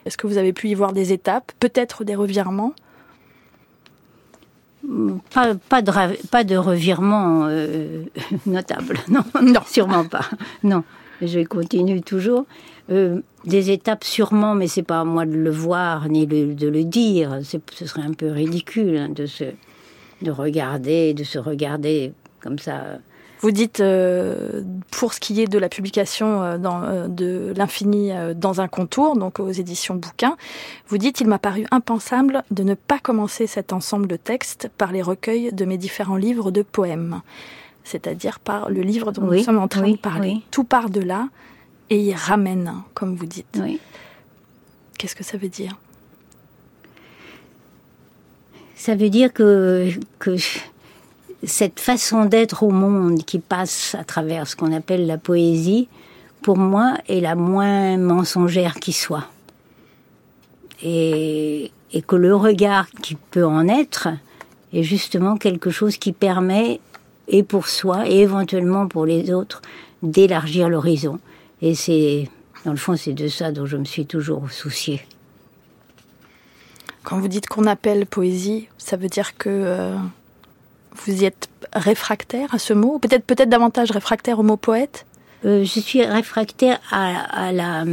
est-ce 0.07 0.17
que 0.17 0.27
vous 0.27 0.39
avez 0.39 0.55
pu 0.55 0.69
y 0.69 0.75
voir 0.75 0.95
des 0.95 1.13
étapes, 1.13 1.53
peut-être 1.61 2.05
des 2.05 2.15
revirements? 2.15 2.73
Pas, 5.33 5.55
pas, 5.55 5.83
de, 5.83 5.93
pas 6.29 6.45
de 6.45 6.57
revirement 6.57 7.47
euh, 7.49 8.05
notable, 8.47 8.99
non, 9.09 9.25
non, 9.43 9.61
sûrement 9.67 10.05
pas. 10.05 10.29
Non, 10.63 10.85
je 11.23 11.45
continue 11.45 12.03
toujours. 12.03 12.47
Euh, 12.91 13.21
des 13.45 13.71
étapes 13.71 14.05
sûrement, 14.05 14.55
mais 14.55 14.69
c'est 14.69 14.83
pas 14.83 15.01
à 15.01 15.05
moi 15.05 15.27
de 15.27 15.35
le 15.35 15.51
voir 15.51 16.09
ni 16.09 16.27
de 16.27 16.69
le 16.69 16.85
dire. 16.85 17.39
Ce 17.43 17.87
serait 17.87 18.03
un 18.03 18.13
peu 18.13 18.31
ridicule 18.31 18.97
hein, 18.97 19.09
de 19.09 19.27
se 19.27 19.45
de 20.23 20.31
regarder, 20.31 21.15
de 21.15 21.25
se 21.25 21.39
regarder 21.39 22.13
comme 22.41 22.59
ça. 22.59 22.99
Vous 23.41 23.51
dites, 23.51 23.81
euh, 23.81 24.63
pour 24.91 25.13
ce 25.13 25.21
qui 25.21 25.41
est 25.43 25.47
de 25.47 25.59
la 25.59 25.69
publication 25.69 26.43
euh, 26.43 26.59
dans, 26.59 26.83
euh, 26.83 27.07
de 27.07 27.53
l'infini 27.57 28.11
dans 28.35 28.61
un 28.61 28.69
contour, 28.69 29.17
donc 29.17 29.41
aux 29.41 29.51
éditions 29.51 29.95
bouquins, 29.95 30.37
vous 30.89 30.99
dites, 30.99 31.21
il 31.21 31.27
m'a 31.27 31.39
paru 31.39 31.67
impensable 31.71 32.45
de 32.51 32.63
ne 32.63 32.75
pas 32.75 32.99
commencer 32.99 33.47
cet 33.47 33.73
ensemble 33.73 34.07
de 34.07 34.17
textes 34.17 34.71
par 34.79 34.91
les 34.91 35.03
recueils 35.03 35.53
de 35.53 35.65
mes 35.65 35.77
différents 35.77 36.17
livres 36.17 36.51
de 36.51 36.63
poèmes, 36.63 37.21
c'est-à-dire 37.85 38.41
par 38.41 38.71
le 38.71 38.81
livre 38.81 39.13
dont 39.13 39.29
Oui, 39.29 39.39
nous 39.39 39.45
sommes 39.45 39.59
en 39.59 39.69
train 39.69 39.83
oui, 39.83 39.93
de 39.93 39.99
parler. 39.99 40.33
oui. 40.37 40.45
Tout 40.51 40.65
part 40.65 40.89
de 40.89 41.01
là 41.01 41.29
et 41.91 42.01
il 42.01 42.15
ramène, 42.15 42.73
comme 42.95 43.15
vous 43.15 43.27
dites. 43.27 43.59
Oui. 43.61 43.79
Qu'est-ce 44.99 45.15
que 45.15 45.25
ça 45.25 45.37
veut 45.37 45.49
dire? 45.51 45.77
Ça 48.75 48.95
veut 48.95 49.09
dire 49.11 49.33
que, 49.33 49.91
que 50.19 50.37
cette 51.45 51.81
façon 51.81 52.25
d'être 52.25 52.63
au 52.63 52.71
monde 52.71 53.25
qui 53.25 53.39
passe 53.39 53.95
à 53.99 54.05
travers 54.05 54.47
ce 54.47 54.57
qu'on 54.57 54.73
appelle 54.73 55.07
la 55.07 55.19
poésie, 55.19 55.89
pour 56.43 56.57
moi, 56.57 56.95
est 57.09 57.21
la 57.21 57.35
moins 57.35 57.97
mensongère 57.97 58.77
qui 58.77 58.93
soit. 58.93 59.29
Et, 60.83 61.73
que 62.07 62.17
le 62.17 62.37
regard 62.37 62.91
qui 63.03 63.15
peut 63.15 63.47
en 63.47 63.69
être 63.69 64.09
est 64.75 64.83
justement 64.83 65.39
quelque 65.39 65.71
chose 65.71 65.97
qui 65.97 66.13
permet, 66.13 66.79
et 67.27 67.43
pour 67.43 67.69
soi, 67.69 68.07
et 68.09 68.19
éventuellement 68.19 68.87
pour 68.87 69.07
les 69.07 69.33
autres, 69.33 69.63
d'élargir 70.03 70.69
l'horizon. 70.69 71.19
Et 71.63 71.75
c'est, 71.75 72.29
dans 72.65 72.73
le 72.73 72.77
fond, 72.77 72.97
c'est 72.97 73.15
de 73.15 73.29
ça 73.29 73.51
dont 73.51 73.65
je 73.65 73.79
me 73.79 73.85
suis 73.85 74.05
toujours 74.05 74.51
souciée. 74.51 75.01
Quand 77.03 77.19
vous 77.19 77.29
dites 77.29 77.49
qu'on 77.49 77.65
appelle 77.65 78.05
poésie, 78.05 78.69
ça 78.77 78.97
veut 78.97 79.09
dire 79.09 79.39
que 79.39 79.49
euh, 79.49 79.97
vous 81.05 81.23
y 81.23 81.25
êtes 81.25 81.49
réfractaire 81.73 82.55
à 82.55 82.59
ce 82.59 82.73
mot 82.73 82.99
Peut-être 82.99 83.25
peut-être 83.25 83.49
davantage 83.49 83.91
réfractaire 83.91 84.39
au 84.39 84.43
mot 84.43 84.57
poète? 84.57 85.07
Euh, 85.45 85.65
je 85.65 85.81
suis 85.81 86.05
réfractaire 86.05 86.81
à, 86.91 87.47
à 87.47 87.53
la 87.53 87.85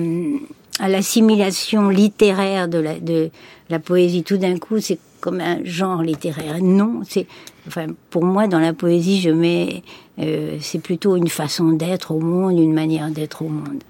à 0.80 0.88
l'assimilation 0.90 1.90
littéraire 1.90 2.68
de 2.68 2.80
la 2.80 3.00
de 3.00 3.30
la 3.70 3.80
poésie. 3.80 4.24
Tout 4.24 4.38
d'un 4.38 4.58
coup, 4.58 4.80
c'est 4.80 5.00
comme 5.20 5.40
un 5.40 5.64
genre 5.64 6.02
littéraire. 6.02 6.58
Non, 6.62 7.02
c'est 7.08 7.28
enfin 7.68 7.88
pour 8.10 8.26
moi 8.26 8.48
dans 8.48 8.60
la 8.60 8.74
poésie, 8.74 9.22
je 9.22 9.30
mets 9.30 9.84
euh, 10.20 10.58
c'est 10.62 10.80
plutôt 10.80 11.16
une 11.16 11.28
façon 11.28 11.72
d'être 11.72 12.12
au 12.12 12.20
monde, 12.20 12.60
une 12.60 12.74
manière 12.74 13.10
d'être 13.10 13.42
au 13.42 13.50
monde. 13.50 13.84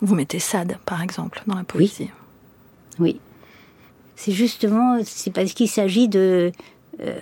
Vous 0.00 0.14
mettez 0.14 0.38
Sade, 0.38 0.78
par 0.84 1.02
exemple, 1.02 1.42
dans 1.46 1.54
la 1.54 1.64
poésie. 1.64 2.10
Oui. 2.98 3.20
C'est 4.16 4.32
justement, 4.32 4.98
c'est 5.04 5.32
parce 5.32 5.52
qu'il 5.52 5.68
s'agit 5.68 6.08
de 6.08 6.52
euh, 7.00 7.18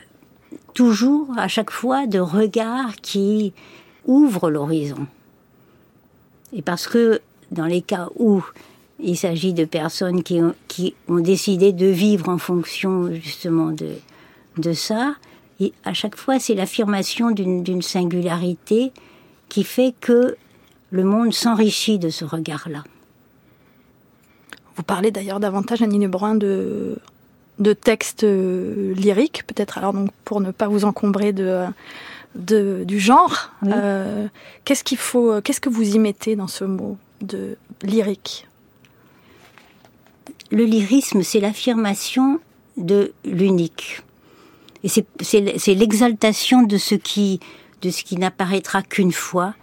toujours, 0.75 1.28
à 1.37 1.49
chaque 1.49 1.71
fois, 1.71 2.07
de 2.07 2.19
regards 2.19 2.97
qui 2.97 3.52
ouvrent 4.07 4.50
l'horizon. 4.50 5.07
Et 6.52 6.62
parce 6.62 6.87
que 6.87 7.21
dans 7.50 7.66
les 7.66 7.83
cas 7.83 8.09
où 8.19 8.42
il 8.99 9.16
s'agit 9.16 9.52
de 9.52 9.64
personnes 9.64 10.23
qui 10.23 10.40
ont, 10.40 10.54
qui 10.69 10.95
ont 11.09 11.21
décidé 11.21 11.73
de 11.73 11.87
vivre 11.87 12.28
en 12.28 12.38
fonction 12.38 13.12
justement 13.14 13.71
de, 13.71 13.95
de 14.59 14.73
ça, 14.73 15.14
et 15.61 15.73
à 15.85 15.92
chaque 15.92 16.16
fois, 16.16 16.38
c'est 16.38 16.54
l'affirmation 16.54 17.30
d'une 17.30 17.83
singularité 17.83 18.92
qui 19.49 19.62
fait 19.62 19.95
que 20.00 20.37
le 20.90 21.04
monde 21.04 21.35
s'enrichit 21.35 21.99
de 21.99 22.09
ce 22.09 22.25
regard-là. 22.25 22.83
Vous 24.76 24.83
parlez 24.83 25.11
d'ailleurs 25.11 25.40
davantage, 25.40 25.83
Annie 25.83 25.99
Lebrun, 25.99 26.35
de, 26.37 26.99
de 27.60 27.72
textes 27.72 28.24
euh, 28.24 28.94
lyriques, 28.94 29.46
peut-être 29.46 29.78
alors 29.78 29.92
donc 29.92 30.10
pour 30.24 30.40
ne 30.40 30.50
pas 30.50 30.66
vous 30.66 30.84
encombrer 30.84 31.32
de, 31.32 31.64
de 32.34 32.84
du 32.84 32.98
genre. 32.98 33.50
Oui. 33.62 33.70
euh, 33.74 34.26
qu'est-ce 34.64 34.82
qu'il 34.82 34.98
faut, 34.98 35.40
qu'est-ce 35.42 35.60
que 35.60 35.68
vous 35.68 35.94
y 35.94 35.98
mettez 35.98 36.36
dans 36.36 36.48
ce 36.48 36.64
mot 36.64 36.96
de 37.20 37.56
lyrique? 37.82 38.46
Le 40.50 40.64
lyrisme, 40.64 41.22
c'est 41.22 41.38
l'affirmation 41.40 42.40
de 42.76 43.12
l'unique. 43.24 44.02
Et 44.82 44.88
c'est- 44.88 45.74
l'exaltation 45.74 46.62
de 46.62 46.78
ce 46.78 46.94
qui, 46.94 47.38
de 47.82 47.90
ce 47.90 48.02
qui 48.02 48.16
n'apparaîtra 48.16 48.82
qu'une 48.82 49.12
fois 49.12 49.54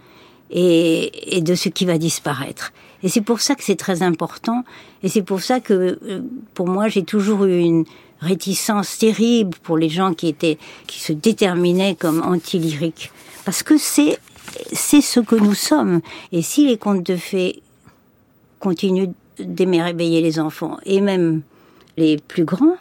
et, 0.50 1.36
et 1.36 1.40
de 1.42 1.54
ce 1.54 1.68
qui 1.68 1.84
va 1.84 1.98
disparaître. 1.98 2.72
Et 3.02 3.08
c'est 3.08 3.20
pour 3.20 3.40
ça 3.40 3.54
que 3.54 3.62
c'est 3.62 3.76
très 3.76 4.02
important. 4.02 4.64
Et 5.02 5.08
c'est 5.08 5.22
pour 5.22 5.40
ça 5.40 5.60
que, 5.60 5.98
euh, 6.02 6.22
pour 6.54 6.68
moi, 6.68 6.88
j'ai 6.88 7.04
toujours 7.04 7.44
eu 7.44 7.58
une 7.58 7.84
réticence 8.20 8.98
terrible 8.98 9.56
pour 9.62 9.78
les 9.78 9.88
gens 9.88 10.14
qui 10.14 10.28
étaient, 10.28 10.58
qui 10.86 10.98
se 11.00 11.12
déterminaient 11.12 11.94
comme 11.94 12.22
anti-lyriques. 12.22 13.12
Parce 13.44 13.62
que 13.62 13.78
c'est, 13.78 14.18
c'est 14.72 15.00
ce 15.00 15.20
que 15.20 15.36
nous 15.36 15.54
sommes. 15.54 16.00
Et 16.32 16.42
si 16.42 16.66
les 16.66 16.76
contes 16.76 17.06
de 17.06 17.16
fées 17.16 17.62
continuent 18.58 19.12
d'aimer 19.38 19.82
réveiller 19.82 20.20
les 20.20 20.40
enfants 20.40 20.78
et 20.84 21.00
même 21.00 21.42
les 21.96 22.16
plus 22.16 22.44
grands, 22.44 22.76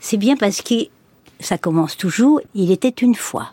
c'est 0.00 0.18
bien 0.18 0.36
parce 0.36 0.60
que 0.60 0.74
ça 1.40 1.56
commence 1.56 1.96
toujours, 1.96 2.40
il 2.54 2.70
était 2.70 2.90
une 2.90 3.14
fois. 3.14 3.50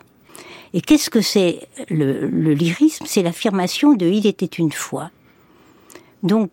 Et 0.74 0.82
qu'est-ce 0.82 1.10
que 1.10 1.22
c'est 1.22 1.66
le, 1.88 2.26
le 2.26 2.52
lyrisme? 2.52 3.04
C'est 3.06 3.22
l'affirmation 3.22 3.94
de 3.94 4.06
il 4.06 4.26
était 4.26 4.46
une 4.46 4.72
fois. 4.72 5.10
Donc, 6.22 6.50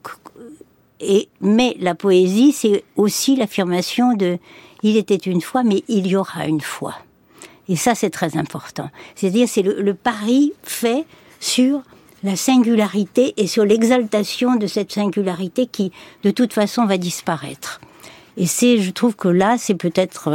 et, 0.99 1.29
mais 1.41 1.75
la 1.79 1.95
poésie, 1.95 2.51
c'est 2.51 2.83
aussi 2.95 3.35
l'affirmation 3.35 4.13
de 4.13 4.38
il 4.83 4.97
était 4.97 5.15
une 5.15 5.41
fois, 5.41 5.63
mais 5.63 5.83
il 5.88 6.07
y 6.07 6.15
aura 6.15 6.45
une 6.45 6.61
fois. 6.61 6.95
Et 7.67 7.75
ça, 7.75 7.95
c'est 7.95 8.09
très 8.09 8.38
important. 8.38 8.89
C'est-à-dire, 9.15 9.47
c'est 9.47 9.61
le, 9.61 9.93
pari 9.93 10.53
fait 10.63 11.05
sur 11.39 11.81
la 12.23 12.35
singularité 12.35 13.33
et 13.38 13.47
sur 13.47 13.63
l'exaltation 13.63 14.55
de 14.55 14.67
cette 14.67 14.91
singularité 14.91 15.67
qui, 15.67 15.91
de 16.23 16.31
toute 16.31 16.53
façon, 16.53 16.85
va 16.85 16.97
disparaître. 16.97 17.79
Et 18.38 18.47
c'est, 18.47 18.79
je 18.79 18.91
trouve 18.91 19.15
que 19.15 19.27
là, 19.27 19.57
c'est 19.57 19.75
peut-être 19.75 20.29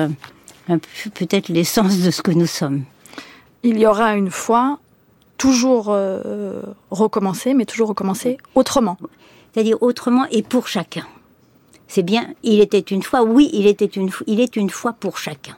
euh, 0.68 0.78
peut-être 1.14 1.48
l'essence 1.48 1.98
de 1.98 2.10
ce 2.10 2.22
que 2.22 2.30
nous 2.30 2.46
sommes. 2.46 2.84
Il 3.62 3.78
y 3.78 3.86
aura 3.86 4.14
une 4.14 4.30
fois 4.30 4.78
toujours 5.38 5.86
euh, 5.88 6.62
recommencer, 6.90 7.54
mais 7.54 7.64
toujours 7.64 7.88
recommencer 7.88 8.38
autrement. 8.54 8.96
C'est-à-dire 9.54 9.80
autrement 9.82 10.26
et 10.32 10.42
pour 10.42 10.66
chacun. 10.66 11.06
C'est 11.87 12.02
bien, 12.02 12.34
il 12.42 12.61
était 12.61 12.80
une 12.80 13.04
fois, 13.04 13.23
oui, 13.23 13.50
il 13.52 13.68
était 13.68 13.84
une, 13.87 14.11
il 14.26 14.40
est 14.40 14.56
une 14.56 14.70
fois 14.70 14.92
pour 14.92 15.16
chacun. 15.16 15.56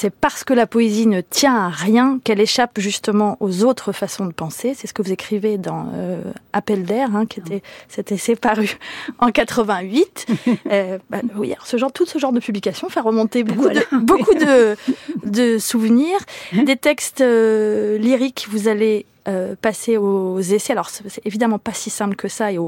C'est 0.00 0.10
parce 0.10 0.44
que 0.44 0.54
la 0.54 0.68
poésie 0.68 1.08
ne 1.08 1.20
tient 1.20 1.56
à 1.56 1.68
rien 1.70 2.20
qu'elle 2.22 2.38
échappe 2.38 2.78
justement 2.78 3.36
aux 3.40 3.64
autres 3.64 3.90
façons 3.90 4.26
de 4.26 4.32
penser. 4.32 4.72
C'est 4.74 4.86
ce 4.86 4.94
que 4.94 5.02
vous 5.02 5.10
écrivez 5.10 5.58
dans 5.58 5.90
euh, 5.92 6.22
Appel 6.52 6.84
d'air, 6.84 7.16
hein, 7.16 7.26
qui 7.26 7.40
était 7.40 7.64
cet 7.88 8.12
essai 8.12 8.36
paru 8.36 8.78
en 9.18 9.32
88. 9.32 10.26
Euh, 10.70 10.98
bah, 11.08 11.18
oui, 11.36 11.52
alors 11.52 11.66
ce 11.66 11.76
genre, 11.78 11.92
tout 11.92 12.04
ce 12.04 12.18
genre 12.18 12.32
de 12.32 12.40
publication 12.40 12.88
fait 12.90 13.00
remonter 13.00 13.42
beaucoup, 13.42 13.62
Voilà. 13.62 13.80
de, 13.90 13.98
beaucoup 13.98 14.34
de, 14.34 14.76
de 15.24 15.58
souvenirs, 15.58 16.18
des 16.52 16.76
textes 16.76 17.22
euh, 17.22 17.96
lyriques. 17.96 18.46
Vous 18.50 18.68
allez 18.68 19.06
euh, 19.28 19.54
passer 19.60 19.96
aux 19.96 20.40
essais. 20.40 20.72
Alors 20.72 20.90
c'est 20.90 21.24
évidemment 21.26 21.58
pas 21.58 21.72
si 21.72 21.90
simple 21.90 22.16
que 22.16 22.28
ça 22.28 22.52
et 22.52 22.58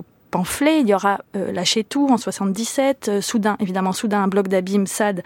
Il 0.60 0.88
y 0.88 0.94
aura 0.94 1.20
euh, 1.36 1.52
Lâcher 1.52 1.84
tout 1.84 2.08
en 2.10 2.16
77, 2.16 3.08
euh, 3.08 3.20
Soudain, 3.20 3.56
évidemment 3.60 3.92
Soudain, 3.92 4.22
un 4.22 4.28
bloc 4.28 4.48
d'abîme, 4.48 4.86
Sade, 4.86 5.22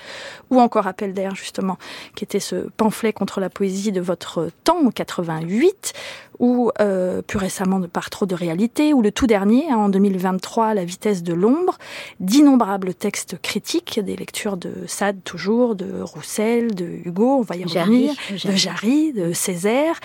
ou 0.51 0.61
encore 0.61 0.87
Appel 0.87 1.13
d'air 1.13 1.35
justement, 1.35 1.79
qui 2.15 2.25
était 2.25 2.41
ce 2.41 2.69
pamphlet 2.77 3.13
contre 3.13 3.41
la 3.41 3.51
poésie 3.51 3.93
de 3.93 4.01
votre 4.01 4.51
temps 4.65 4.79
en 4.85 4.91
88, 4.91 5.93
ou 6.39 6.71
euh, 6.81 7.23
plus 7.23 7.39
récemment 7.39 7.81
de 7.81 7.87
Par 7.87 8.11
trop 8.11 8.27
de 8.27 8.35
réalité, 8.35 8.93
ou 8.93 9.03
le 9.03 9.13
tout 9.13 9.27
dernier 9.27 9.65
hein, 9.71 9.77
en 9.77 9.89
2023, 9.89 10.75
La 10.75 10.85
vitesse 10.85 11.23
de 11.23 11.35
l'ombre, 11.35 11.79
d'innombrables 12.21 12.95
textes 12.95 13.41
critiques, 13.41 14.01
des 14.03 14.17
lectures 14.17 14.57
de 14.57 14.73
Sade 14.87 15.23
toujours, 15.25 15.75
de 15.75 16.01
Roussel, 16.03 16.75
de 16.75 16.87
Hugo, 17.05 17.39
on 17.39 17.43
va 17.43 17.57
y 17.57 17.69
Jarry, 17.69 18.09
revenir, 18.09 18.15
de 18.31 18.37
Jarry. 18.37 18.59
Jarry, 18.59 19.13
de 19.13 19.33
Césaire. 19.33 20.01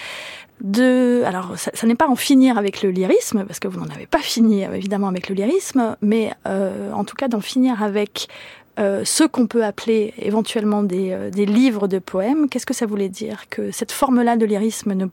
De, 0.61 1.23
alors, 1.25 1.57
ça, 1.57 1.71
ça 1.73 1.87
n'est 1.87 1.95
pas 1.95 2.09
en 2.09 2.17
finir 2.17 2.57
avec 2.57 2.83
le 2.83 2.91
lyrisme, 2.91 3.45
parce 3.45 3.59
que 3.59 3.69
vous 3.69 3.79
n'en 3.79 3.87
avez 3.95 4.07
pas 4.07 4.19
fini 4.19 4.65
euh, 4.65 4.73
évidemment 4.73 5.07
avec 5.07 5.29
le 5.29 5.35
lyrisme, 5.35 5.95
mais 6.01 6.33
euh, 6.47 6.91
en 6.91 7.05
tout 7.05 7.15
cas 7.15 7.29
d'en 7.29 7.39
finir 7.39 7.81
avec 7.81 8.27
euh, 8.79 9.03
ce 9.03 9.25
qu'on 9.25 9.45
peut 9.45 9.65
appeler 9.65 10.13
éventuellement 10.17 10.83
des, 10.83 11.11
euh, 11.11 11.29
des 11.29 11.45
livres 11.45 11.87
de 11.87 11.99
poèmes. 11.99 12.47
Qu'est-ce 12.47 12.65
que 12.65 12.73
ça 12.73 12.85
voulait 12.85 13.09
dire? 13.09 13.49
Que 13.49 13.71
cette 13.71 13.91
forme-là 13.91 14.37
de 14.37 14.45
lyrisme 14.45 14.93
ne 14.93 15.07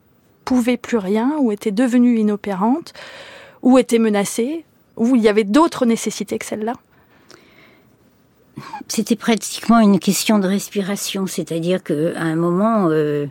pouvait 0.47 0.79
plus 0.79 0.97
rien, 0.97 1.35
ou 1.41 1.53
était 1.53 1.73
devenue 1.73 2.19
inopérante, 2.19 2.95
ou 3.63 3.77
était 3.79 3.99
menacée, 3.99 4.65
ou 4.97 5.17
il 5.17 5.23
y 5.23 5.29
avait 5.29 5.45
d'autres 5.45 5.85
nécessités 5.85 6.39
que 6.39 6.47
celle-là 6.47 6.75
C'était 8.89 9.17
pratiquement 9.17 9.81
une 9.81 9.99
question 9.99 10.39
de 10.39 10.47
respiration, 10.47 11.27
c'est-à-dire 11.27 11.83
qu'à 11.83 12.23
un 12.23 12.37
moment, 12.37 12.87
euh, 12.89 13.27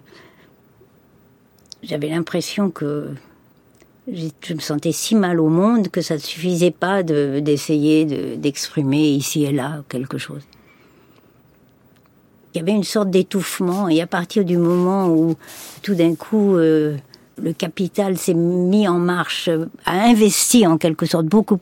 j'avais 1.81 2.10
l'impression 2.10 2.69
que 2.69 3.07
je 4.12 4.53
me 4.53 4.60
sentais 4.60 4.91
si 4.91 5.15
mal 5.15 5.39
au 5.39 5.50
monde 5.50 5.88
que 5.88 6.01
ça 6.01 6.15
ne 6.15 6.19
suffisait 6.19 6.72
pas 6.72 7.01
d'essayer 7.01 8.05
d'exprimer 8.36 9.07
ici 9.10 9.45
et 9.45 9.51
là 9.53 9.84
quelque 9.89 10.17
chose. 10.17 10.43
Il 12.55 12.59
y 12.59 12.62
avait 12.62 12.71
une 12.71 12.85
sorte 12.85 13.09
d'étouffement 13.09 13.89
et 13.89 14.01
à 14.01 14.07
partir 14.07 14.45
du 14.45 14.57
moment 14.57 15.09
où 15.09 15.35
tout 15.81 15.93
d'un 15.93 16.15
coup 16.15 16.55
euh, 16.55 16.95
le 17.41 17.51
capital 17.51 18.17
s'est 18.17 18.33
mis 18.33 18.88
en 18.88 18.97
marche, 18.97 19.50
a 19.85 20.05
investi 20.05 20.65
en 20.65 20.77
quelque 20.77 21.05
sorte 21.05 21.25
beaucoup 21.25 21.59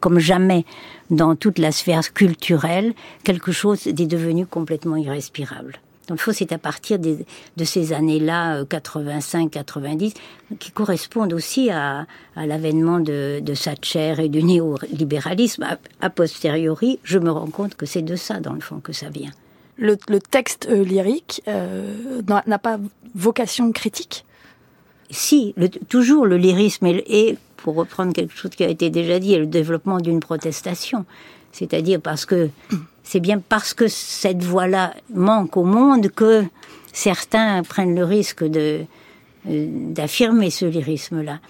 comme 0.00 0.18
jamais 0.18 0.64
dans 1.10 1.36
toute 1.36 1.58
la 1.58 1.70
sphère 1.70 2.12
culturelle, 2.12 2.94
quelque 3.22 3.52
chose 3.52 3.86
est 3.86 3.92
devenu 3.92 4.44
complètement 4.44 4.96
irrespirable. 4.96 5.78
Donc, 6.08 6.20
c'est 6.32 6.52
à 6.52 6.58
partir 6.58 6.98
de 6.98 7.64
ces 7.64 7.92
années-là, 7.92 8.64
85-90, 8.64 10.12
euh, 10.52 10.56
qui 10.58 10.72
correspondent 10.72 11.32
aussi 11.32 11.70
à, 11.70 12.06
l'avènement 12.36 13.00
de, 13.00 13.40
de, 13.40 13.54
Thatcher 13.54 14.16
et 14.18 14.28
du 14.28 14.42
néolibéralisme. 14.42 15.64
A, 16.02 16.10
posteriori, 16.10 16.98
je 17.04 17.18
me 17.18 17.30
rends 17.30 17.46
compte 17.46 17.74
que 17.74 17.86
c'est 17.86 18.02
de 18.02 18.16
ça, 18.16 18.40
dans 18.40 18.52
le 18.52 18.60
fond, 18.60 18.80
que 18.80 18.92
ça 18.92 19.08
vient. 19.08 19.30
Le, 19.76 19.96
texte 19.96 20.68
euh, 20.70 20.84
lyrique 20.84 21.42
euh, 21.48 22.22
n'a 22.46 22.58
pas 22.58 22.78
vocation 23.14 23.72
critique 23.72 24.24
Si, 25.10 25.54
toujours 25.88 26.26
le 26.26 26.36
lyrisme 26.36 26.86
est, 26.86 27.38
pour 27.56 27.74
reprendre 27.74 28.12
quelque 28.12 28.36
chose 28.36 28.52
qui 28.52 28.64
a 28.64 28.68
été 28.68 28.90
déjà 28.90 29.18
dit, 29.18 29.36
le 29.36 29.46
développement 29.46 29.98
d'une 29.98 30.20
protestation. 30.20 31.04
C'est-à-dire 31.52 32.00
parce 32.00 32.24
que 32.24 32.50
c'est 33.02 33.20
bien 33.20 33.38
parce 33.38 33.74
que 33.74 33.88
cette 33.88 34.42
voie-là 34.42 34.94
manque 35.12 35.56
au 35.56 35.64
monde 35.64 36.08
que 36.08 36.44
certains 36.92 37.62
prennent 37.62 37.94
le 37.94 38.04
risque 38.04 38.44
de 38.44 38.84
euh, 39.48 39.66
d'affirmer 39.92 40.50
ce 40.50 40.64
lyrisme-là. 40.64 41.40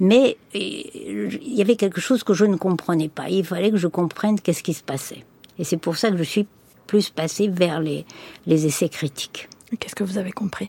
Mais 0.00 0.36
il 0.54 1.54
y 1.54 1.60
avait 1.60 1.76
quelque 1.76 2.00
chose 2.00 2.24
que 2.24 2.34
je 2.34 2.44
ne 2.44 2.56
comprenais 2.56 3.08
pas. 3.08 3.28
Il 3.28 3.44
fallait 3.44 3.70
que 3.70 3.76
je 3.76 3.86
comprenne 3.86 4.40
qu'est-ce 4.40 4.62
qui 4.62 4.74
se 4.74 4.82
passait. 4.82 5.24
Et 5.58 5.64
c'est 5.64 5.76
pour 5.76 5.96
ça 5.96 6.10
que 6.10 6.16
je 6.16 6.22
suis 6.24 6.46
plus 6.92 7.08
passée 7.08 7.48
vers 7.48 7.80
les, 7.80 8.04
les 8.46 8.66
essais 8.66 8.90
critiques. 8.90 9.48
Qu'est-ce 9.80 9.94
que 9.94 10.04
vous 10.04 10.18
avez 10.18 10.30
compris? 10.30 10.68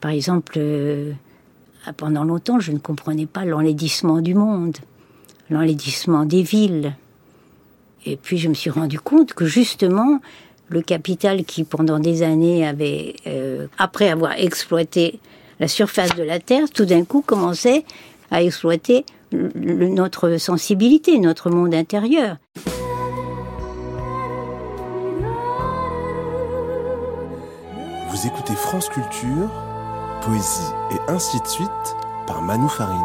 Par 0.00 0.12
exemple, 0.12 0.52
euh, 0.58 1.12
pendant 1.96 2.22
longtemps, 2.22 2.60
je 2.60 2.70
ne 2.70 2.78
comprenais 2.78 3.26
pas 3.26 3.44
l'enlaidissement 3.44 4.20
du 4.20 4.34
monde, 4.34 4.76
l'enlaidissement 5.50 6.24
des 6.24 6.44
villes, 6.44 6.94
et 8.06 8.16
puis 8.16 8.38
je 8.38 8.48
me 8.48 8.54
suis 8.54 8.70
rendu 8.70 9.00
compte 9.00 9.34
que 9.34 9.44
justement, 9.44 10.20
le 10.68 10.82
capital 10.82 11.44
qui 11.44 11.64
pendant 11.64 11.98
des 11.98 12.22
années 12.22 12.64
avait, 12.64 13.16
euh, 13.26 13.66
après 13.76 14.08
avoir 14.08 14.38
exploité 14.38 15.18
la 15.58 15.66
surface 15.66 16.14
de 16.14 16.22
la 16.22 16.38
Terre, 16.38 16.70
tout 16.70 16.84
d'un 16.84 17.04
coup 17.04 17.22
commençait 17.22 17.84
à 18.30 18.40
exploiter 18.40 19.04
notre 19.32 20.36
sensibilité, 20.36 21.18
notre 21.18 21.50
monde 21.50 21.74
intérieur. 21.74 22.36
Vous 28.12 28.26
écoutez 28.26 28.54
France 28.54 28.88
Culture, 28.90 29.48
poésie 30.20 30.70
et 30.90 30.98
ainsi 31.10 31.40
de 31.40 31.46
suite 31.46 31.96
par 32.26 32.42
Manu 32.42 32.68
Farine. 32.68 33.00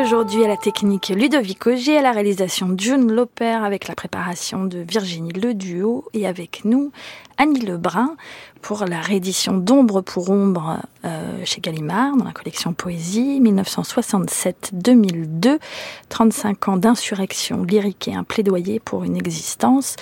Aujourd'hui 0.00 0.44
à 0.44 0.48
la 0.48 0.56
technique 0.56 1.10
Ludovic 1.10 1.64
Auger, 1.68 1.98
à 1.98 2.02
la 2.02 2.10
réalisation 2.10 2.74
June 2.76 3.12
Loper 3.12 3.64
avec 3.64 3.86
la 3.86 3.94
préparation 3.94 4.64
de 4.64 4.80
Virginie 4.80 5.32
Le 5.32 5.54
Duo 5.54 6.06
et 6.12 6.26
avec 6.26 6.64
nous 6.64 6.90
Annie 7.38 7.60
Lebrun 7.60 8.16
pour 8.62 8.84
la 8.84 9.00
réédition 9.00 9.56
d'Ombre 9.56 10.00
pour 10.00 10.28
Ombre 10.28 10.78
euh, 11.04 11.44
chez 11.44 11.60
Gallimard 11.60 12.16
dans 12.16 12.24
la 12.24 12.32
collection 12.32 12.72
Poésie 12.72 13.40
1967-2002. 13.40 15.60
35 16.08 16.66
ans 16.66 16.78
d'insurrection 16.78 17.62
lyrique 17.62 18.08
et 18.08 18.16
un 18.16 18.24
plaidoyer 18.24 18.80
pour 18.80 19.04
une 19.04 19.16
existence 19.16 19.94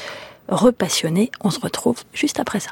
repassionnée. 0.49 1.31
On 1.43 1.51
se 1.51 1.61
retrouve 1.61 2.05
juste 2.15 2.41
après 2.41 2.61
ça. 2.61 2.71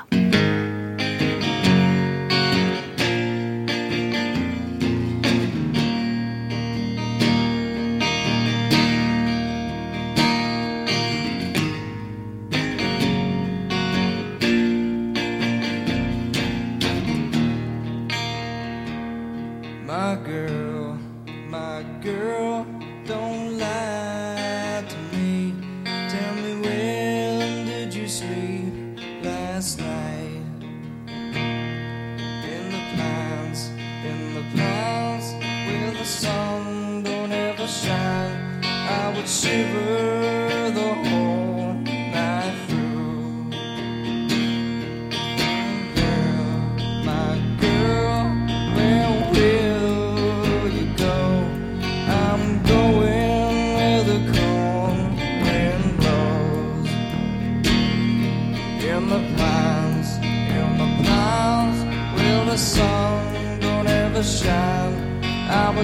girl, 22.27 22.67
don't 23.07 23.56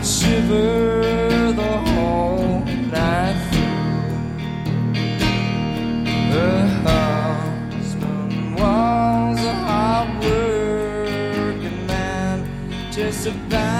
would 0.03 0.09
shiver 0.09 1.53
the 1.53 1.63
whole 1.63 2.65
night 2.91 3.39
through. 3.53 4.17
The 6.33 6.51
husband 6.83 8.33
was 8.57 9.39
a 9.45 9.55
hard 9.55 10.09
just 12.91 13.27
about. 13.27 13.73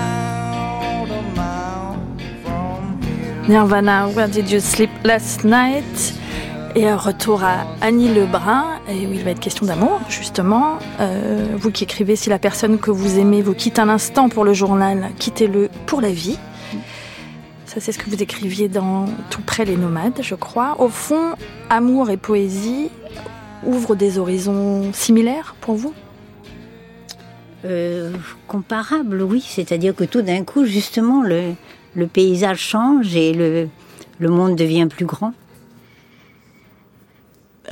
Nirvana, 3.49 4.09
where 4.15 4.29
did 4.29 4.51
you 4.51 4.61
sleep 4.61 4.91
last 5.03 5.45
night? 5.45 6.12
Et 6.75 6.89
un 6.89 6.97
retour 6.97 7.45
à 7.45 7.67
Annie 7.83 8.09
Lebrun, 8.09 8.81
et 8.89 9.07
où 9.07 9.13
il 9.13 9.23
va 9.23 9.33
être 9.33 9.41
question 9.41 9.67
d'amour, 9.67 10.01
justement. 10.09 10.79
Euh, 11.01 11.47
vous 11.59 11.71
qui 11.71 11.85
écrivez, 11.85 12.17
si 12.17 12.31
la 12.31 12.39
personne 12.39 12.79
que 12.79 12.91
vous 12.91 13.19
aimez 13.19 13.43
vous 13.43 13.53
quitte 13.53 13.79
un 13.79 13.91
instant 13.91 14.31
pour 14.31 14.43
le 14.43 14.55
journal, 14.55 15.11
quittez-le 15.19 15.69
pour 15.85 16.01
la 16.01 16.11
vie. 16.11 16.39
Ça, 17.67 17.79
c'est 17.79 17.93
ce 17.93 17.99
que 17.99 18.09
vous 18.09 18.23
écriviez 18.23 18.69
dans 18.69 19.05
Tout 19.29 19.43
près 19.43 19.67
les 19.67 19.77
nomades, 19.77 20.21
je 20.23 20.35
crois. 20.35 20.77
Au 20.79 20.89
fond, 20.89 21.35
amour 21.69 22.09
et 22.09 22.17
poésie 22.17 22.89
ouvrent 23.67 23.95
des 23.95 24.19
horizons 24.19 24.95
similaires 24.95 25.55
pour 25.61 25.75
vous? 25.75 25.93
Euh, 27.67 28.13
Comparables, 28.49 29.21
oui. 29.21 29.45
C'est-à-dire 29.47 29.95
que 29.95 30.05
tout 30.05 30.23
d'un 30.23 30.43
coup, 30.43 30.65
justement, 30.65 31.23
le, 31.23 31.55
paysage 32.07 32.61
change 32.61 33.15
et 33.15 33.35
le 33.35 34.29
monde 34.31 34.57
devient 34.57 34.87
plus 34.89 35.05
grand. 35.05 35.35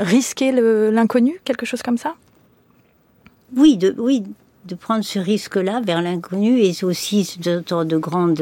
Risquer 0.00 0.52
l'inconnu, 0.90 1.40
quelque 1.44 1.66
chose 1.66 1.82
comme 1.82 1.98
ça? 1.98 2.14
Oui, 3.56 3.76
de, 3.76 3.94
oui, 3.98 4.24
de 4.64 4.74
prendre 4.74 5.04
ce 5.04 5.18
risque-là 5.18 5.80
vers 5.84 6.00
l'inconnu 6.00 6.60
et 6.60 6.72
aussi 6.84 7.24
sorte 7.24 7.86
de 7.86 7.96
grande 7.98 8.40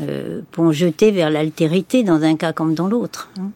euh, 0.00 0.40
vers 1.10 1.30
l'altérité 1.30 2.02
dans 2.02 2.22
un 2.22 2.36
cas 2.36 2.52
comme 2.52 2.74
dans 2.74 2.86
l'autre. 2.86 3.30
Hein. 3.40 3.50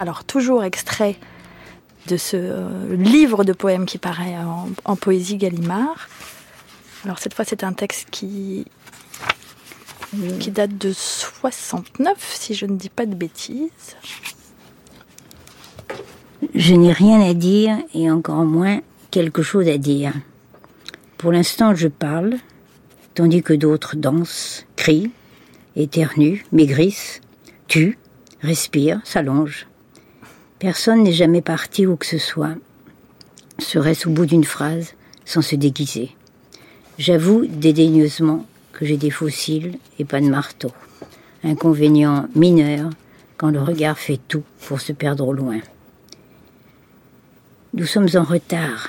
Alors, 0.00 0.24
toujours 0.24 0.64
extrait 0.64 1.16
de 2.08 2.16
ce 2.16 2.36
euh, 2.36 2.96
livre 2.96 3.44
de 3.44 3.52
poèmes 3.52 3.86
qui 3.86 3.98
paraît 3.98 4.36
en, 4.38 4.68
en 4.84 4.96
poésie 4.96 5.36
Gallimard. 5.36 6.08
Alors 7.04 7.18
cette 7.18 7.34
fois, 7.34 7.44
c'est 7.44 7.64
un 7.64 7.72
texte 7.72 8.08
qui 8.10 8.66
qui 10.38 10.50
date 10.50 10.76
de 10.76 10.92
69, 10.92 12.16
si 12.18 12.54
je 12.54 12.66
ne 12.66 12.76
dis 12.76 12.90
pas 12.90 13.06
de 13.06 13.14
bêtises. 13.14 13.96
Je 16.54 16.74
n'ai 16.74 16.92
rien 16.92 17.20
à 17.20 17.34
dire 17.34 17.78
et 17.94 18.10
encore 18.10 18.44
moins 18.44 18.80
quelque 19.10 19.42
chose 19.42 19.68
à 19.68 19.78
dire. 19.78 20.12
Pour 21.16 21.32
l'instant, 21.32 21.74
je 21.74 21.88
parle, 21.88 22.34
tandis 23.14 23.42
que 23.42 23.54
d'autres 23.54 23.96
dansent, 23.96 24.66
crient, 24.76 25.10
éternuent, 25.76 26.44
maigrissent, 26.52 27.20
tuent, 27.68 27.98
respirent, 28.42 29.00
s'allongent. 29.04 29.66
Personne 30.58 31.02
n'est 31.02 31.12
jamais 31.12 31.42
parti 31.42 31.86
où 31.86 31.96
que 31.96 32.06
ce 32.06 32.18
soit, 32.18 32.56
serait-ce 33.58 34.08
au 34.08 34.12
bout 34.12 34.26
d'une 34.26 34.44
phrase, 34.44 34.94
sans 35.24 35.42
se 35.42 35.56
déguiser. 35.56 36.14
J'avoue 36.98 37.46
dédaigneusement 37.46 38.46
j'ai 38.84 38.96
des 38.96 39.10
fossiles 39.10 39.78
et 39.98 40.04
pas 40.04 40.20
de 40.20 40.28
marteau. 40.28 40.70
Inconvénient 41.44 42.28
mineur 42.34 42.90
quand 43.36 43.50
le 43.50 43.60
regard 43.60 43.98
fait 43.98 44.20
tout 44.28 44.42
pour 44.66 44.80
se 44.80 44.92
perdre 44.92 45.26
au 45.26 45.32
loin. 45.32 45.60
Nous 47.74 47.86
sommes 47.86 48.08
en 48.14 48.22
retard. 48.22 48.88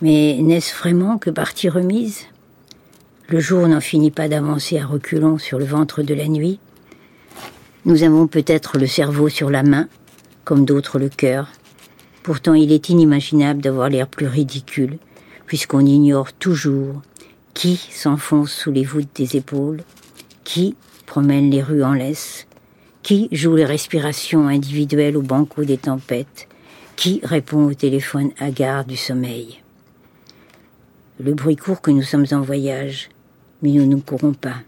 Mais 0.00 0.38
n'est-ce 0.40 0.76
vraiment 0.76 1.18
que 1.18 1.30
partie 1.30 1.68
remise? 1.68 2.26
Le 3.28 3.40
jour 3.40 3.66
n'en 3.66 3.80
finit 3.80 4.10
pas 4.10 4.28
d'avancer 4.28 4.78
à 4.78 4.86
reculons 4.86 5.38
sur 5.38 5.58
le 5.58 5.64
ventre 5.64 6.02
de 6.02 6.14
la 6.14 6.28
nuit. 6.28 6.60
Nous 7.84 8.02
avons 8.02 8.26
peut-être 8.26 8.78
le 8.78 8.86
cerveau 8.86 9.28
sur 9.28 9.50
la 9.50 9.62
main, 9.62 9.88
comme 10.44 10.64
d'autres 10.64 10.98
le 10.98 11.08
cœur. 11.08 11.48
Pourtant 12.22 12.54
il 12.54 12.72
est 12.72 12.88
inimaginable 12.90 13.60
d'avoir 13.60 13.88
l'air 13.88 14.06
plus 14.06 14.26
ridicule, 14.26 14.98
puisqu'on 15.46 15.84
ignore 15.84 16.32
toujours 16.32 17.02
qui 17.58 17.76
s'enfonce 17.90 18.52
sous 18.52 18.70
les 18.70 18.84
voûtes 18.84 19.16
des 19.16 19.34
épaules, 19.34 19.82
qui 20.44 20.76
promène 21.06 21.50
les 21.50 21.60
rues 21.60 21.82
en 21.82 21.92
laisse, 21.92 22.46
qui 23.02 23.28
joue 23.32 23.56
les 23.56 23.64
respirations 23.64 24.46
individuelles 24.46 25.16
au 25.16 25.22
banco 25.22 25.64
des 25.64 25.76
tempêtes, 25.76 26.46
qui 26.94 27.20
répond 27.24 27.64
au 27.64 27.74
téléphone 27.74 28.30
hagard 28.38 28.84
du 28.84 28.96
sommeil? 28.96 29.60
Le 31.18 31.34
bruit 31.34 31.56
court 31.56 31.80
que 31.80 31.90
nous 31.90 32.04
sommes 32.04 32.26
en 32.30 32.42
voyage, 32.42 33.08
mais 33.60 33.70
nous 33.70 33.86
ne 33.86 34.00
courons 34.00 34.34
pas. 34.34 34.62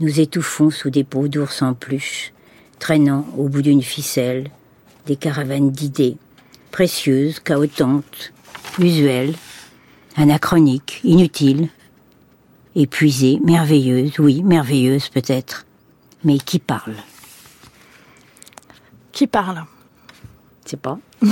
Nous 0.00 0.18
étouffons 0.18 0.70
sous 0.70 0.88
des 0.88 1.04
peaux 1.04 1.28
d'ours 1.28 1.60
en 1.60 1.74
pluche, 1.74 2.32
traînant 2.78 3.26
au 3.36 3.50
bout 3.50 3.60
d'une 3.60 3.82
ficelle 3.82 4.48
des 5.04 5.16
caravanes 5.16 5.70
d'idées, 5.70 6.16
précieuses, 6.70 7.40
chaotantes, 7.40 8.32
usuelles, 8.78 9.34
anachroniques, 10.16 11.00
inutiles, 11.04 11.68
épuisées, 12.76 13.40
merveilleuses, 13.42 14.18
oui, 14.20 14.42
merveilleuses 14.42 15.08
peut-être, 15.08 15.66
mais 16.22 16.38
qui 16.38 16.60
parle? 16.60 16.94
Qui 19.12 19.26
parle? 19.26 19.64
Je 20.64 20.70
sais 20.70 20.76
pas. 20.76 20.98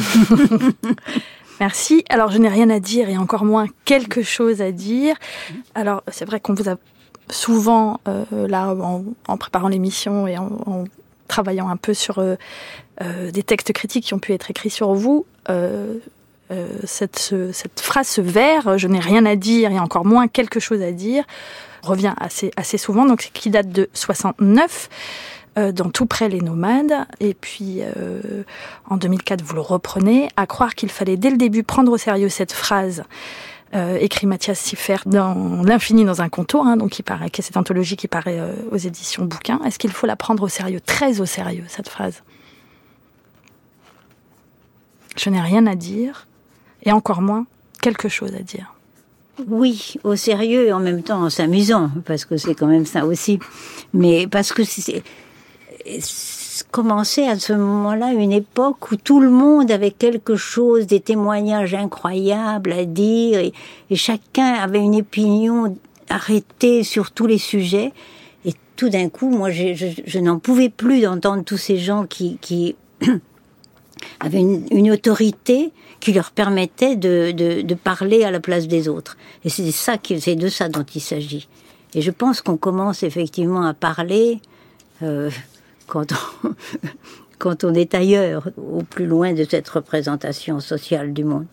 Merci. 1.61 2.05
Alors, 2.09 2.31
je 2.31 2.39
n'ai 2.39 2.49
rien 2.49 2.71
à 2.71 2.81
dire 2.81 3.09
et 3.09 3.17
encore 3.17 3.45
moins 3.45 3.67
quelque 3.85 4.23
chose 4.23 4.61
à 4.61 4.73
dire. 4.73 5.17
Alors, 5.75 6.03
c'est 6.09 6.25
vrai 6.25 6.41
qu'on 6.41 6.55
vous 6.55 6.69
a 6.69 6.77
souvent, 7.31 8.01
euh, 8.09 8.25
là, 8.49 8.75
en, 8.75 9.37
préparant 9.37 9.69
l'émission 9.69 10.27
et 10.27 10.37
en, 10.39 10.85
travaillant 11.29 11.69
un 11.69 11.77
peu 11.77 11.95
sur 11.95 12.19
euh, 12.19 12.37
euh, 13.03 13.31
des 13.31 13.43
textes 13.43 13.73
critiques 13.73 14.05
qui 14.05 14.15
ont 14.15 14.19
pu 14.19 14.33
être 14.33 14.51
écrits 14.51 14.71
sur 14.71 14.95
vous, 14.95 15.27
cette, 16.85 17.35
cette 17.53 17.81
phrase, 17.81 18.09
ce 18.09 18.21
je 18.21 18.87
n'ai 18.87 19.01
rien 19.01 19.27
à 19.27 19.37
dire 19.37 19.71
et 19.71 19.79
encore 19.79 20.05
moins 20.05 20.29
quelque 20.29 20.61
chose 20.61 20.83
à 20.83 20.93
dire, 20.93 21.25
revient 21.83 22.15
assez, 22.19 22.51
assez 22.57 22.79
souvent, 22.79 23.07
donc 23.07 23.31
qui 23.33 23.51
date 23.51 23.71
de 23.71 23.89
69. 23.93 24.89
Euh, 25.57 25.71
dans 25.71 25.89
Tout 25.89 26.07
près 26.07 26.29
les 26.29 26.41
nomades. 26.41 27.07
Et 27.21 27.35
puis 27.35 27.79
euh, 27.81 28.43
en 28.91 28.97
2004, 28.97 29.43
vous 29.43 29.55
le 29.55 29.61
reprenez. 29.61 30.29
À 30.37 30.47
croire 30.47 30.75
qu'il 30.75 30.91
fallait 30.91 31.17
dès 31.17 31.31
le 31.31 31.37
début 31.37 31.63
prendre 31.63 31.93
au 31.93 31.97
sérieux 31.97 32.29
cette 32.29 32.53
phrase. 32.53 33.05
Euh, 33.75 33.97
écrit 34.01 34.27
Mathias 34.27 34.59
Siffer 34.59 34.97
dans 35.07 35.63
L'infini 35.63 36.05
dans 36.05 36.23
un 36.23 36.29
contour, 36.29 36.67
hein, 36.67 36.77
donc 36.77 36.91
qui 36.91 37.03
paraît, 37.03 37.31
qui 37.31 37.41
est 37.41 37.45
cette 37.45 37.57
anthologie 37.57 37.97
qui 37.97 38.09
paraît 38.09 38.41
aux 38.71 38.77
éditions 38.77 39.25
bouquins. 39.25 39.61
Est-ce 39.65 39.79
qu'il 39.79 39.91
faut 39.91 40.07
la 40.07 40.17
prendre 40.17 40.43
au 40.45 40.49
sérieux, 40.49 40.81
très 40.81 41.21
au 41.21 41.27
sérieux, 41.27 41.65
cette 41.69 41.89
phrase? 41.89 42.23
Je 45.17 45.31
n'ai 45.31 45.41
rien 45.41 45.67
à 45.67 45.75
dire, 45.75 46.27
et 46.85 46.93
encore 46.93 47.23
moins 47.23 47.47
quelque 47.81 48.09
chose 48.09 48.35
à 48.35 48.43
dire. 48.43 48.75
Oui, 49.49 49.95
au 50.05 50.15
sérieux 50.15 50.69
et 50.69 50.73
en 50.73 50.81
même 50.81 51.03
temps 51.03 51.23
en 51.23 51.31
s'amusant, 51.31 51.91
parce 52.05 52.25
que 52.25 52.37
c'est 52.37 52.55
quand 52.55 52.69
même 52.69 52.87
ça 52.87 53.05
aussi. 53.05 53.41
Mais 53.93 54.27
parce 54.29 54.53
que 54.53 54.63
c'est 54.63 55.03
commençait 56.71 57.29
à 57.29 57.39
ce 57.39 57.53
moment-là 57.53 58.13
une 58.13 58.33
époque 58.33 58.91
où 58.91 58.97
tout 58.97 59.21
le 59.21 59.31
monde 59.31 59.71
avait 59.71 59.91
quelque 59.91 60.37
chose, 60.37 60.87
des 60.87 61.01
témoignages 61.01 61.75
incroyables 61.75 62.73
à 62.73 62.85
dire, 62.85 63.39
et, 63.39 63.53
chacun 63.95 64.55
avait 64.55 64.81
une 64.81 64.97
opinion 64.97 65.77
arrêtée 66.09 66.83
sur 66.83 67.11
tous 67.11 67.27
les 67.27 67.39
sujets. 67.39 67.93
Et 68.45 68.55
tout 68.77 68.89
d'un 68.89 69.09
coup, 69.09 69.31
moi, 69.31 69.51
je, 69.51 70.19
n'en 70.19 70.39
pouvais 70.39 70.69
plus 70.69 71.01
d'entendre 71.01 71.45
tous 71.45 71.57
ces 71.57 71.77
gens 71.77 72.07
qui, 72.07 72.39
qui 72.41 72.77
avaient 74.21 74.41
une, 74.41 74.91
autorité 74.91 75.73
qui 76.01 76.13
leur 76.13 76.31
permettait 76.31 76.97
de, 76.97 77.75
parler 77.75 78.25
à 78.25 78.31
la 78.31 78.41
place 78.41 78.69
des 78.69 78.89
autres. 78.89 79.17
Et 79.45 79.49
c'est 79.49 79.71
ça, 79.71 79.97
c'est 80.19 80.37
de 80.37 80.49
ça 80.49 80.69
dont 80.69 80.85
il 80.95 81.01
s'agit. 81.01 81.49
Et 81.95 82.03
je 82.03 82.11
pense 82.11 82.41
qu'on 82.41 82.57
commence 82.57 83.03
effectivement 83.03 83.65
à 83.67 83.75
parler. 83.75 84.41
Euh, 85.03 85.31
quand 85.87 86.13
on, 86.13 86.55
quand 87.39 87.65
on 87.65 87.75
est 87.75 87.95
ailleurs, 87.95 88.49
au 88.57 88.83
plus 88.83 89.07
loin 89.07 89.33
de 89.33 89.45
cette 89.49 89.69
représentation 89.69 90.61
sociale 90.61 91.13
du 91.13 91.25
monde. 91.25 91.47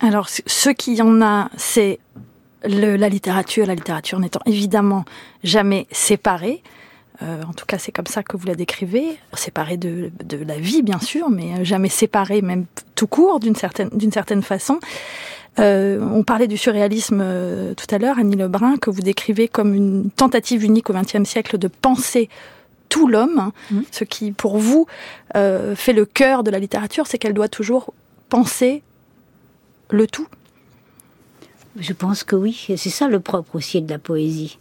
Alors, 0.00 0.28
ce 0.28 0.70
qu'il 0.70 0.94
y 0.94 1.02
en 1.02 1.22
a, 1.22 1.48
c'est 1.56 2.00
la 2.64 3.08
littérature, 3.08 3.66
la 3.66 3.74
littérature 3.74 4.18
n'étant 4.18 4.40
évidemment 4.46 5.04
jamais 5.44 5.86
séparée. 5.90 6.62
Euh, 7.22 7.42
en 7.48 7.52
tout 7.52 7.66
cas, 7.66 7.78
c'est 7.78 7.92
comme 7.92 8.06
ça 8.06 8.22
que 8.22 8.36
vous 8.36 8.46
la 8.46 8.54
décrivez, 8.54 9.16
séparée 9.34 9.76
de, 9.76 10.10
de, 10.24 10.36
la 10.44 10.58
vie, 10.58 10.82
bien 10.82 10.98
sûr, 10.98 11.30
mais 11.30 11.64
jamais 11.64 11.88
séparée, 11.88 12.42
même 12.42 12.66
tout 12.94 13.06
court, 13.06 13.40
d'une 13.40 13.56
certaine, 13.56 13.90
d'une 13.92 14.12
certaine 14.12 14.42
façon. 14.42 14.80
Euh, 15.58 16.00
on 16.00 16.22
parlait 16.22 16.48
du 16.48 16.56
surréalisme 16.56 17.20
euh, 17.22 17.74
tout 17.74 17.92
à 17.94 17.98
l'heure, 17.98 18.18
Annie 18.18 18.36
Lebrun, 18.36 18.76
que 18.78 18.90
vous 18.90 19.02
décrivez 19.02 19.48
comme 19.48 19.74
une 19.74 20.10
tentative 20.10 20.64
unique 20.64 20.88
au 20.88 20.94
XXe 20.94 21.24
siècle 21.24 21.58
de 21.58 21.68
penser 21.68 22.28
tout 22.88 23.06
l'homme. 23.06 23.38
Hein. 23.38 23.52
Mmh. 23.70 23.80
Ce 23.90 24.04
qui, 24.04 24.32
pour 24.32 24.58
vous, 24.58 24.86
euh, 25.36 25.74
fait 25.74 25.92
le 25.92 26.06
cœur 26.06 26.42
de 26.42 26.50
la 26.50 26.58
littérature, 26.58 27.06
c'est 27.06 27.18
qu'elle 27.18 27.34
doit 27.34 27.48
toujours 27.48 27.92
penser 28.28 28.82
le 29.90 30.06
tout. 30.06 30.26
Je 31.78 31.92
pense 31.92 32.24
que 32.24 32.36
oui, 32.36 32.66
et 32.68 32.76
c'est 32.76 32.90
ça 32.90 33.08
le 33.08 33.20
propre 33.20 33.56
aussi 33.56 33.80
de 33.80 33.90
la 33.90 33.98
poésie. 33.98 34.58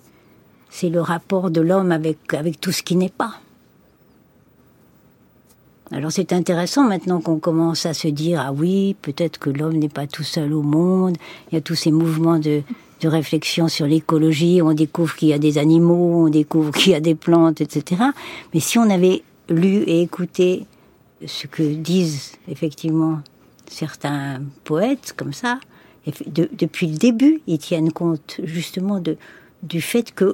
C'est 0.71 0.89
le 0.89 1.01
rapport 1.01 1.51
de 1.51 1.61
l'homme 1.61 1.91
avec, 1.91 2.33
avec 2.33 2.59
tout 2.59 2.71
ce 2.71 2.81
qui 2.81 2.95
n'est 2.95 3.09
pas. 3.09 3.35
Alors 5.91 6.11
c'est 6.11 6.31
intéressant 6.31 6.85
maintenant 6.87 7.19
qu'on 7.19 7.37
commence 7.37 7.85
à 7.85 7.93
se 7.93 8.07
dire 8.07 8.41
ah 8.43 8.53
oui 8.53 8.95
peut-être 9.01 9.37
que 9.37 9.49
l'homme 9.49 9.75
n'est 9.75 9.89
pas 9.89 10.07
tout 10.07 10.23
seul 10.23 10.53
au 10.53 10.61
monde. 10.61 11.17
Il 11.51 11.55
y 11.55 11.57
a 11.57 11.61
tous 11.61 11.75
ces 11.75 11.91
mouvements 11.91 12.39
de, 12.39 12.61
de 13.01 13.07
réflexion 13.09 13.67
sur 13.67 13.85
l'écologie, 13.85 14.61
on 14.61 14.73
découvre 14.73 15.15
qu'il 15.15 15.27
y 15.27 15.33
a 15.33 15.39
des 15.39 15.57
animaux, 15.57 16.25
on 16.25 16.29
découvre 16.29 16.71
qu'il 16.71 16.93
y 16.93 16.95
a 16.95 17.01
des 17.01 17.15
plantes, 17.15 17.59
etc. 17.59 18.01
Mais 18.53 18.61
si 18.61 18.79
on 18.79 18.89
avait 18.89 19.23
lu 19.49 19.83
et 19.83 20.01
écouté 20.01 20.65
ce 21.25 21.47
que 21.47 21.61
disent 21.61 22.33
effectivement 22.47 23.19
certains 23.67 24.41
poètes 24.63 25.13
comme 25.17 25.33
ça, 25.33 25.59
depuis 26.25 26.87
le 26.87 26.97
début, 26.97 27.41
ils 27.47 27.59
tiennent 27.59 27.91
compte 27.91 28.39
justement 28.43 28.99
de, 28.99 29.17
du 29.61 29.81
fait 29.81 30.13
que 30.13 30.33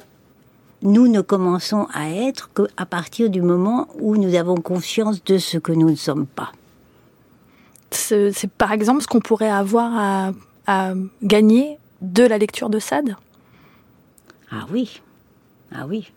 nous 0.82 1.08
ne 1.08 1.22
commençons 1.22 1.88
à 1.94 2.10
être 2.10 2.50
qu'à 2.54 2.86
partir 2.86 3.30
du 3.30 3.42
moment 3.42 3.88
où 4.00 4.16
nous 4.18 4.36
avons 4.36 4.56
conscience 4.56 5.24
de 5.24 5.38
ce 5.38 5.58
que 5.58 5.72
nous 5.72 5.90
ne 5.90 5.96
sommes 5.96 6.28
pas. 6.28 6.52
C'est 7.92 8.52
par 8.58 8.72
exemple 8.72 9.02
ce 9.02 9.08
qu'on 9.08 9.20
pourrait 9.20 9.50
avoir 9.50 9.92
à, 9.96 10.32
à 10.68 10.94
gagner 11.24 11.80
de 12.02 12.24
la 12.24 12.38
lecture 12.38 12.70
de 12.70 12.80
Sade? 12.80 13.16
Ah 14.52 14.66
oui, 14.72 15.02
ah 15.74 15.86
oui. 15.88 16.12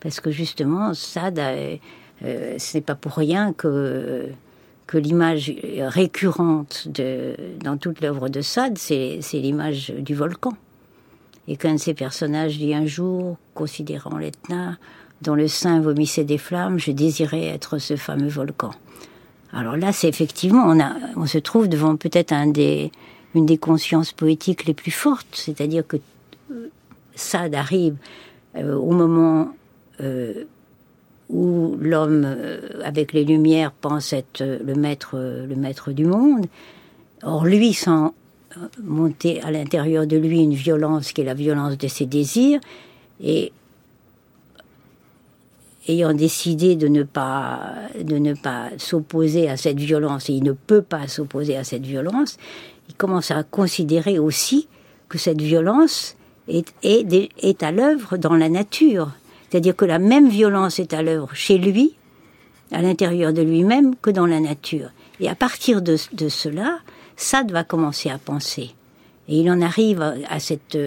Parce 0.00 0.20
que 0.20 0.30
justement, 0.30 0.94
Sade, 0.94 1.38
euh, 1.38 1.76
euh, 2.24 2.58
ce 2.58 2.76
n'est 2.76 2.82
pas 2.82 2.94
pour 2.94 3.12
rien 3.12 3.52
que, 3.52 4.28
que 4.86 4.98
l'image 4.98 5.52
récurrente 5.78 6.88
de, 6.88 7.34
dans 7.62 7.76
toute 7.76 8.00
l'œuvre 8.00 8.28
de 8.28 8.40
Sade, 8.40 8.78
c'est 8.78 9.20
l'image 9.32 9.90
du 9.90 10.14
volcan. 10.14 10.52
Et 11.50 11.56
qu'un 11.56 11.74
de 11.74 11.80
ses 11.80 11.94
personnages 11.94 12.58
dit 12.58 12.72
un 12.74 12.86
jour, 12.86 13.36
considérant 13.54 14.16
l'Etna, 14.18 14.78
dont 15.20 15.34
le 15.34 15.48
sein 15.48 15.80
vomissait 15.80 16.22
des 16.22 16.38
flammes, 16.38 16.78
je 16.78 16.92
désirais 16.92 17.44
être 17.44 17.78
ce 17.78 17.96
fameux 17.96 18.28
volcan. 18.28 18.70
Alors 19.52 19.76
là, 19.76 19.92
c'est 19.92 20.08
effectivement, 20.08 20.62
on, 20.64 20.78
a, 20.80 20.94
on 21.16 21.26
se 21.26 21.38
trouve 21.38 21.68
devant 21.68 21.96
peut-être 21.96 22.30
un 22.30 22.46
des, 22.46 22.92
une 23.34 23.46
des 23.46 23.58
consciences 23.58 24.12
poétiques 24.12 24.64
les 24.66 24.74
plus 24.74 24.92
fortes, 24.92 25.26
c'est-à-dire 25.32 25.84
que 25.84 25.96
Sade 27.16 27.56
arrive 27.56 27.96
euh, 28.54 28.76
au 28.76 28.92
moment 28.92 29.52
où 31.28 31.76
l'homme 31.78 32.26
avec 32.84 33.12
les 33.12 33.24
lumières 33.24 33.72
pense 33.72 34.12
être 34.12 34.40
le 34.40 34.74
maître, 34.74 35.18
le 35.18 35.56
maître 35.56 35.92
du 35.92 36.06
monde. 36.06 36.46
Or 37.22 37.44
lui, 37.44 37.74
sans 37.74 38.14
monter 38.82 39.40
à 39.42 39.50
l'intérieur 39.50 40.06
de 40.06 40.16
lui 40.16 40.40
une 40.40 40.54
violence 40.54 41.12
qui 41.12 41.20
est 41.20 41.24
la 41.24 41.34
violence 41.34 41.78
de 41.78 41.88
ses 41.88 42.06
désirs, 42.06 42.60
et 43.22 43.52
ayant 45.88 46.12
décidé 46.12 46.76
de 46.76 46.88
ne 46.88 47.02
pas, 47.02 47.74
de 48.00 48.18
ne 48.18 48.34
pas 48.34 48.70
s'opposer 48.78 49.48
à 49.48 49.56
cette 49.56 49.78
violence, 49.78 50.28
et 50.28 50.34
il 50.34 50.44
ne 50.44 50.52
peut 50.52 50.82
pas 50.82 51.08
s'opposer 51.08 51.56
à 51.56 51.64
cette 51.64 51.86
violence, 51.86 52.36
il 52.88 52.94
commence 52.94 53.30
à 53.30 53.42
considérer 53.42 54.18
aussi 54.18 54.68
que 55.08 55.18
cette 55.18 55.40
violence 55.40 56.16
est, 56.48 56.72
est, 56.82 57.30
est 57.42 57.62
à 57.62 57.72
l'œuvre 57.72 58.16
dans 58.16 58.34
la 58.34 58.48
nature. 58.48 59.10
C'est-à-dire 59.48 59.74
que 59.74 59.84
la 59.84 59.98
même 59.98 60.28
violence 60.28 60.78
est 60.78 60.92
à 60.92 61.02
l'œuvre 61.02 61.30
chez 61.34 61.58
lui, 61.58 61.94
à 62.72 62.82
l'intérieur 62.82 63.32
de 63.32 63.42
lui-même, 63.42 63.96
que 63.96 64.10
dans 64.10 64.26
la 64.26 64.40
nature. 64.40 64.90
Et 65.18 65.28
à 65.28 65.34
partir 65.34 65.82
de, 65.82 65.96
de 66.12 66.28
cela, 66.28 66.78
Sade 67.20 67.52
va 67.52 67.64
commencer 67.64 68.08
à 68.08 68.18
penser. 68.18 68.74
Et 69.28 69.40
il 69.40 69.50
en 69.50 69.60
arrive 69.60 70.00
à 70.28 70.40
cette, 70.40 70.78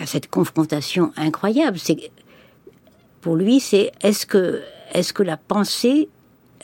à 0.00 0.06
cette 0.06 0.30
confrontation 0.30 1.12
incroyable. 1.16 1.78
C'est 1.78 2.10
pour 3.20 3.36
lui, 3.36 3.60
c'est 3.60 3.92
est-ce 4.02 4.24
que, 4.24 4.62
est-ce 4.92 5.12
que 5.12 5.22
la 5.22 5.36
pensée, 5.36 6.08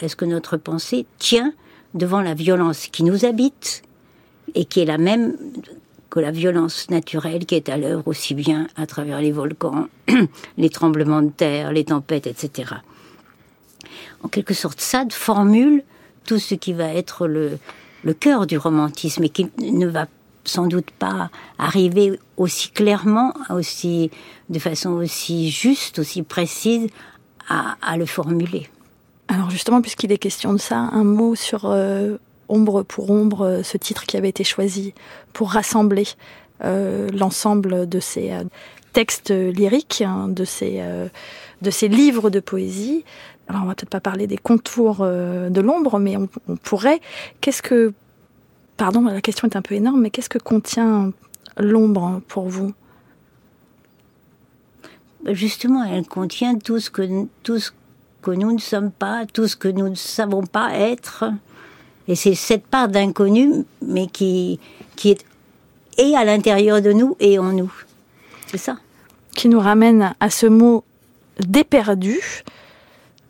est-ce 0.00 0.16
que 0.16 0.24
notre 0.24 0.56
pensée 0.56 1.04
tient 1.18 1.52
devant 1.94 2.20
la 2.20 2.34
violence 2.34 2.86
qui 2.86 3.02
nous 3.02 3.24
habite 3.24 3.82
et 4.54 4.64
qui 4.64 4.80
est 4.80 4.84
la 4.84 4.98
même 4.98 5.36
que 6.10 6.20
la 6.20 6.30
violence 6.30 6.88
naturelle 6.88 7.44
qui 7.44 7.54
est 7.54 7.68
à 7.68 7.76
l'œuvre 7.76 8.06
aussi 8.06 8.34
bien 8.34 8.68
à 8.76 8.86
travers 8.86 9.20
les 9.20 9.32
volcans, 9.32 9.88
les 10.56 10.70
tremblements 10.70 11.22
de 11.22 11.30
terre, 11.30 11.72
les 11.72 11.84
tempêtes, 11.84 12.26
etc. 12.26 12.76
En 14.22 14.28
quelque 14.28 14.54
sorte, 14.54 14.80
Sade 14.80 15.12
formule 15.12 15.82
tout 16.24 16.38
ce 16.38 16.54
qui 16.54 16.72
va 16.72 16.94
être 16.94 17.26
le, 17.26 17.58
le 18.02 18.14
cœur 18.14 18.46
du 18.46 18.58
romantisme 18.58 19.24
et 19.24 19.28
qui 19.28 19.50
ne 19.58 19.86
va 19.86 20.06
sans 20.44 20.66
doute 20.66 20.90
pas 20.90 21.30
arriver 21.58 22.18
aussi 22.36 22.70
clairement, 22.70 23.34
aussi 23.50 24.10
de 24.48 24.58
façon 24.58 24.90
aussi 24.90 25.50
juste, 25.50 25.98
aussi 25.98 26.22
précise 26.22 26.88
à, 27.48 27.96
le 27.96 28.04
formuler. 28.04 28.68
Alors 29.28 29.50
justement, 29.50 29.80
puisqu'il 29.80 30.12
est 30.12 30.18
question 30.18 30.52
de 30.52 30.58
ça, 30.58 30.76
un 30.76 31.04
mot 31.04 31.34
sur 31.34 31.62
euh, 31.64 32.16
Ombre 32.48 32.82
pour 32.82 33.10
Ombre, 33.10 33.42
euh, 33.42 33.62
ce 33.62 33.78
titre 33.78 34.04
qui 34.04 34.18
avait 34.18 34.28
été 34.28 34.44
choisi 34.44 34.92
pour 35.32 35.52
rassembler 35.52 36.04
euh, 36.62 37.08
l'ensemble 37.14 37.88
de 37.88 38.00
ces 38.00 38.32
textes 38.92 39.30
lyriques, 39.30 40.02
hein, 40.02 40.28
de, 40.28 40.44
ces, 40.44 40.82
de 41.62 41.70
ces 41.70 41.88
livres 41.88 42.28
de 42.28 42.40
poésie. 42.40 43.04
Alors 43.48 43.62
on 43.62 43.66
va 43.66 43.74
peut-être 43.74 43.90
pas 43.90 44.00
parler 44.00 44.26
des 44.26 44.36
contours 44.36 45.04
de 45.04 45.60
l'ombre, 45.60 45.98
mais 45.98 46.16
on, 46.16 46.28
on 46.48 46.56
pourrait. 46.56 47.00
Qu'est-ce 47.40 47.62
que 47.62 47.94
Pardon, 48.78 49.02
la 49.02 49.20
question 49.20 49.48
est 49.48 49.56
un 49.56 49.60
peu 49.60 49.74
énorme, 49.74 50.00
mais 50.00 50.10
qu'est-ce 50.10 50.28
que 50.28 50.38
contient 50.38 51.12
l'ombre 51.56 52.22
pour 52.28 52.48
vous? 52.48 52.72
Justement, 55.26 55.82
elle 55.82 56.06
contient 56.06 56.56
tout 56.56 56.78
ce 56.78 56.88
que, 56.88 57.26
tout 57.42 57.58
ce 57.58 57.72
que 58.22 58.30
nous 58.30 58.52
ne 58.52 58.58
sommes 58.58 58.92
pas, 58.92 59.26
tout 59.26 59.48
ce 59.48 59.56
que 59.56 59.66
nous 59.66 59.88
ne 59.88 59.96
savons 59.96 60.46
pas 60.46 60.74
être. 60.74 61.24
Et 62.06 62.14
c'est 62.14 62.36
cette 62.36 62.68
part 62.68 62.86
d'inconnu, 62.86 63.64
mais 63.82 64.06
qui, 64.06 64.60
qui 64.94 65.10
est 65.10 65.26
et 65.98 66.14
à 66.14 66.24
l'intérieur 66.24 66.80
de 66.80 66.92
nous 66.92 67.16
et 67.18 67.40
en 67.40 67.52
nous. 67.52 67.72
C'est 68.46 68.58
ça. 68.58 68.78
Qui 69.34 69.48
nous 69.48 69.58
ramène 69.58 70.14
à 70.20 70.30
ce 70.30 70.46
mot 70.46 70.84
déperdu. 71.40 72.20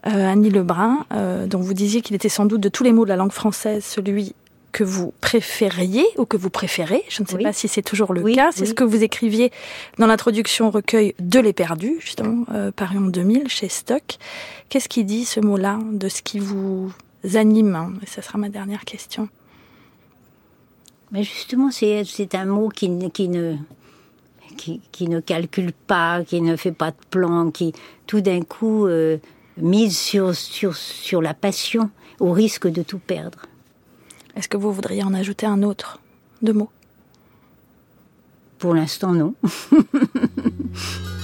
Euh, 0.06 0.32
Annie 0.32 0.50
Lebrun, 0.50 1.04
euh, 1.12 1.46
dont 1.46 1.58
vous 1.58 1.74
disiez 1.74 2.02
qu'il 2.02 2.14
était 2.14 2.28
sans 2.28 2.44
doute 2.44 2.60
de 2.60 2.68
tous 2.68 2.84
les 2.84 2.92
mots 2.92 3.04
de 3.04 3.08
la 3.08 3.16
langue 3.16 3.32
française 3.32 3.84
celui 3.84 4.34
que 4.70 4.84
vous 4.84 5.12
préfériez 5.20 6.06
ou 6.18 6.24
que 6.24 6.36
vous 6.36 6.50
préférez. 6.50 7.02
Je 7.08 7.22
ne 7.22 7.26
sais 7.26 7.38
pas 7.38 7.52
si 7.52 7.68
c'est 7.68 7.82
toujours 7.82 8.12
le 8.12 8.22
cas. 8.34 8.50
C'est 8.52 8.66
ce 8.66 8.74
que 8.74 8.84
vous 8.84 9.02
écriviez 9.02 9.50
dans 9.98 10.06
l'introduction 10.06 10.68
au 10.68 10.70
recueil 10.70 11.14
De 11.18 11.40
les 11.40 11.52
perdus, 11.52 11.96
justement, 12.00 12.44
euh, 12.52 12.70
paru 12.70 12.98
en 12.98 13.08
2000 13.08 13.48
chez 13.48 13.68
Stock. 13.68 14.18
Qu'est-ce 14.68 14.88
qui 14.88 15.04
dit 15.04 15.24
ce 15.24 15.40
mot-là 15.40 15.78
de 15.92 16.08
ce 16.08 16.22
qui 16.22 16.38
vous 16.38 16.92
anime 17.34 17.98
Et 18.02 18.06
ça 18.06 18.22
sera 18.22 18.38
ma 18.38 18.50
dernière 18.50 18.84
question. 18.84 19.28
Mais 21.10 21.24
justement, 21.24 21.70
c'est 21.70 22.34
un 22.34 22.44
mot 22.44 22.68
qui, 22.68 23.10
qui 23.10 23.28
ne 23.28 23.56
qui, 24.56 24.80
qui, 24.92 25.08
ne 25.08 25.20
calcule 25.20 25.72
pas, 25.72 26.22
qui 26.24 26.40
ne 26.40 26.56
fait 26.56 26.72
pas 26.72 26.90
de 26.90 26.96
plan, 27.10 27.50
qui 27.50 27.72
tout 28.06 28.20
d'un 28.20 28.42
coup 28.42 28.86
euh, 28.86 29.16
mise 29.58 29.96
sur, 29.96 30.34
sur, 30.34 30.76
sur 30.76 31.22
la 31.22 31.34
passion 31.34 31.90
au 32.20 32.32
risque 32.32 32.66
de 32.68 32.82
tout 32.82 32.98
perdre. 32.98 33.46
Est-ce 34.36 34.48
que 34.48 34.56
vous 34.56 34.72
voudriez 34.72 35.02
en 35.02 35.14
ajouter 35.14 35.46
un 35.46 35.62
autre 35.62 36.00
de 36.42 36.52
mots? 36.52 36.70
Pour 38.58 38.74
l'instant, 38.74 39.12
non. 39.12 39.34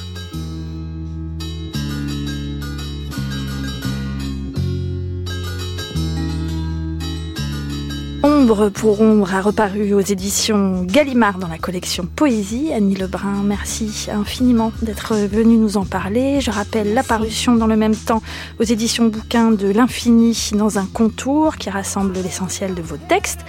Ombre 8.24 8.70
pour 8.70 9.02
ombre 9.02 9.34
a 9.34 9.42
reparu 9.42 9.92
aux 9.92 10.00
éditions 10.00 10.84
Gallimard 10.84 11.36
dans 11.36 11.46
la 11.46 11.58
collection 11.58 12.06
Poésie. 12.06 12.72
Annie 12.72 12.94
Lebrun, 12.94 13.42
merci 13.44 14.06
infiniment 14.10 14.72
d'être 14.80 15.14
venue 15.14 15.58
nous 15.58 15.76
en 15.76 15.84
parler. 15.84 16.40
Je 16.40 16.50
rappelle 16.50 16.94
l'apparition 16.94 17.54
dans 17.54 17.66
le 17.66 17.76
même 17.76 17.94
temps 17.94 18.22
aux 18.58 18.64
éditions 18.64 19.08
Bouquins 19.08 19.50
de 19.50 19.68
l'infini 19.68 20.52
dans 20.54 20.78
un 20.78 20.86
contour 20.86 21.56
qui 21.56 21.68
rassemble 21.68 22.14
l'essentiel 22.14 22.74
de 22.74 22.80
vos 22.80 22.96
textes, 22.96 23.40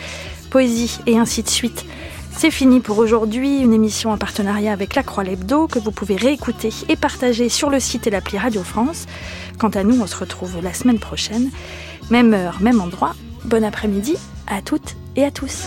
poésie 0.49 0.99
et 1.07 1.17
ainsi 1.17 1.41
de 1.41 1.49
suite. 1.49 1.85
C'est 2.35 2.51
fini 2.51 2.81
pour 2.81 2.97
aujourd'hui, 2.97 3.61
une 3.61 3.73
émission 3.73 4.11
en 4.11 4.17
partenariat 4.17 4.73
avec 4.73 4.95
La 4.95 5.03
Croix 5.03 5.23
Lebdo 5.23 5.67
que 5.67 5.79
vous 5.79 5.91
pouvez 5.91 6.17
réécouter 6.17 6.73
et 6.89 6.97
partager 6.97 7.47
sur 7.47 7.69
le 7.69 7.79
site 7.79 8.07
et 8.07 8.09
l'appli 8.09 8.38
Radio 8.38 8.61
France. 8.61 9.05
Quant 9.57 9.69
à 9.69 9.85
nous, 9.85 10.01
on 10.01 10.05
se 10.05 10.17
retrouve 10.17 10.61
la 10.61 10.73
semaine 10.73 10.99
prochaine, 10.99 11.49
même 12.09 12.33
heure, 12.33 12.57
même 12.59 12.81
endroit. 12.81 13.13
Bon 13.45 13.63
après-midi 13.63 14.17
à 14.47 14.62
toutes 14.63 14.95
et 15.15 15.23
à 15.23 15.29
tous. 15.29 15.65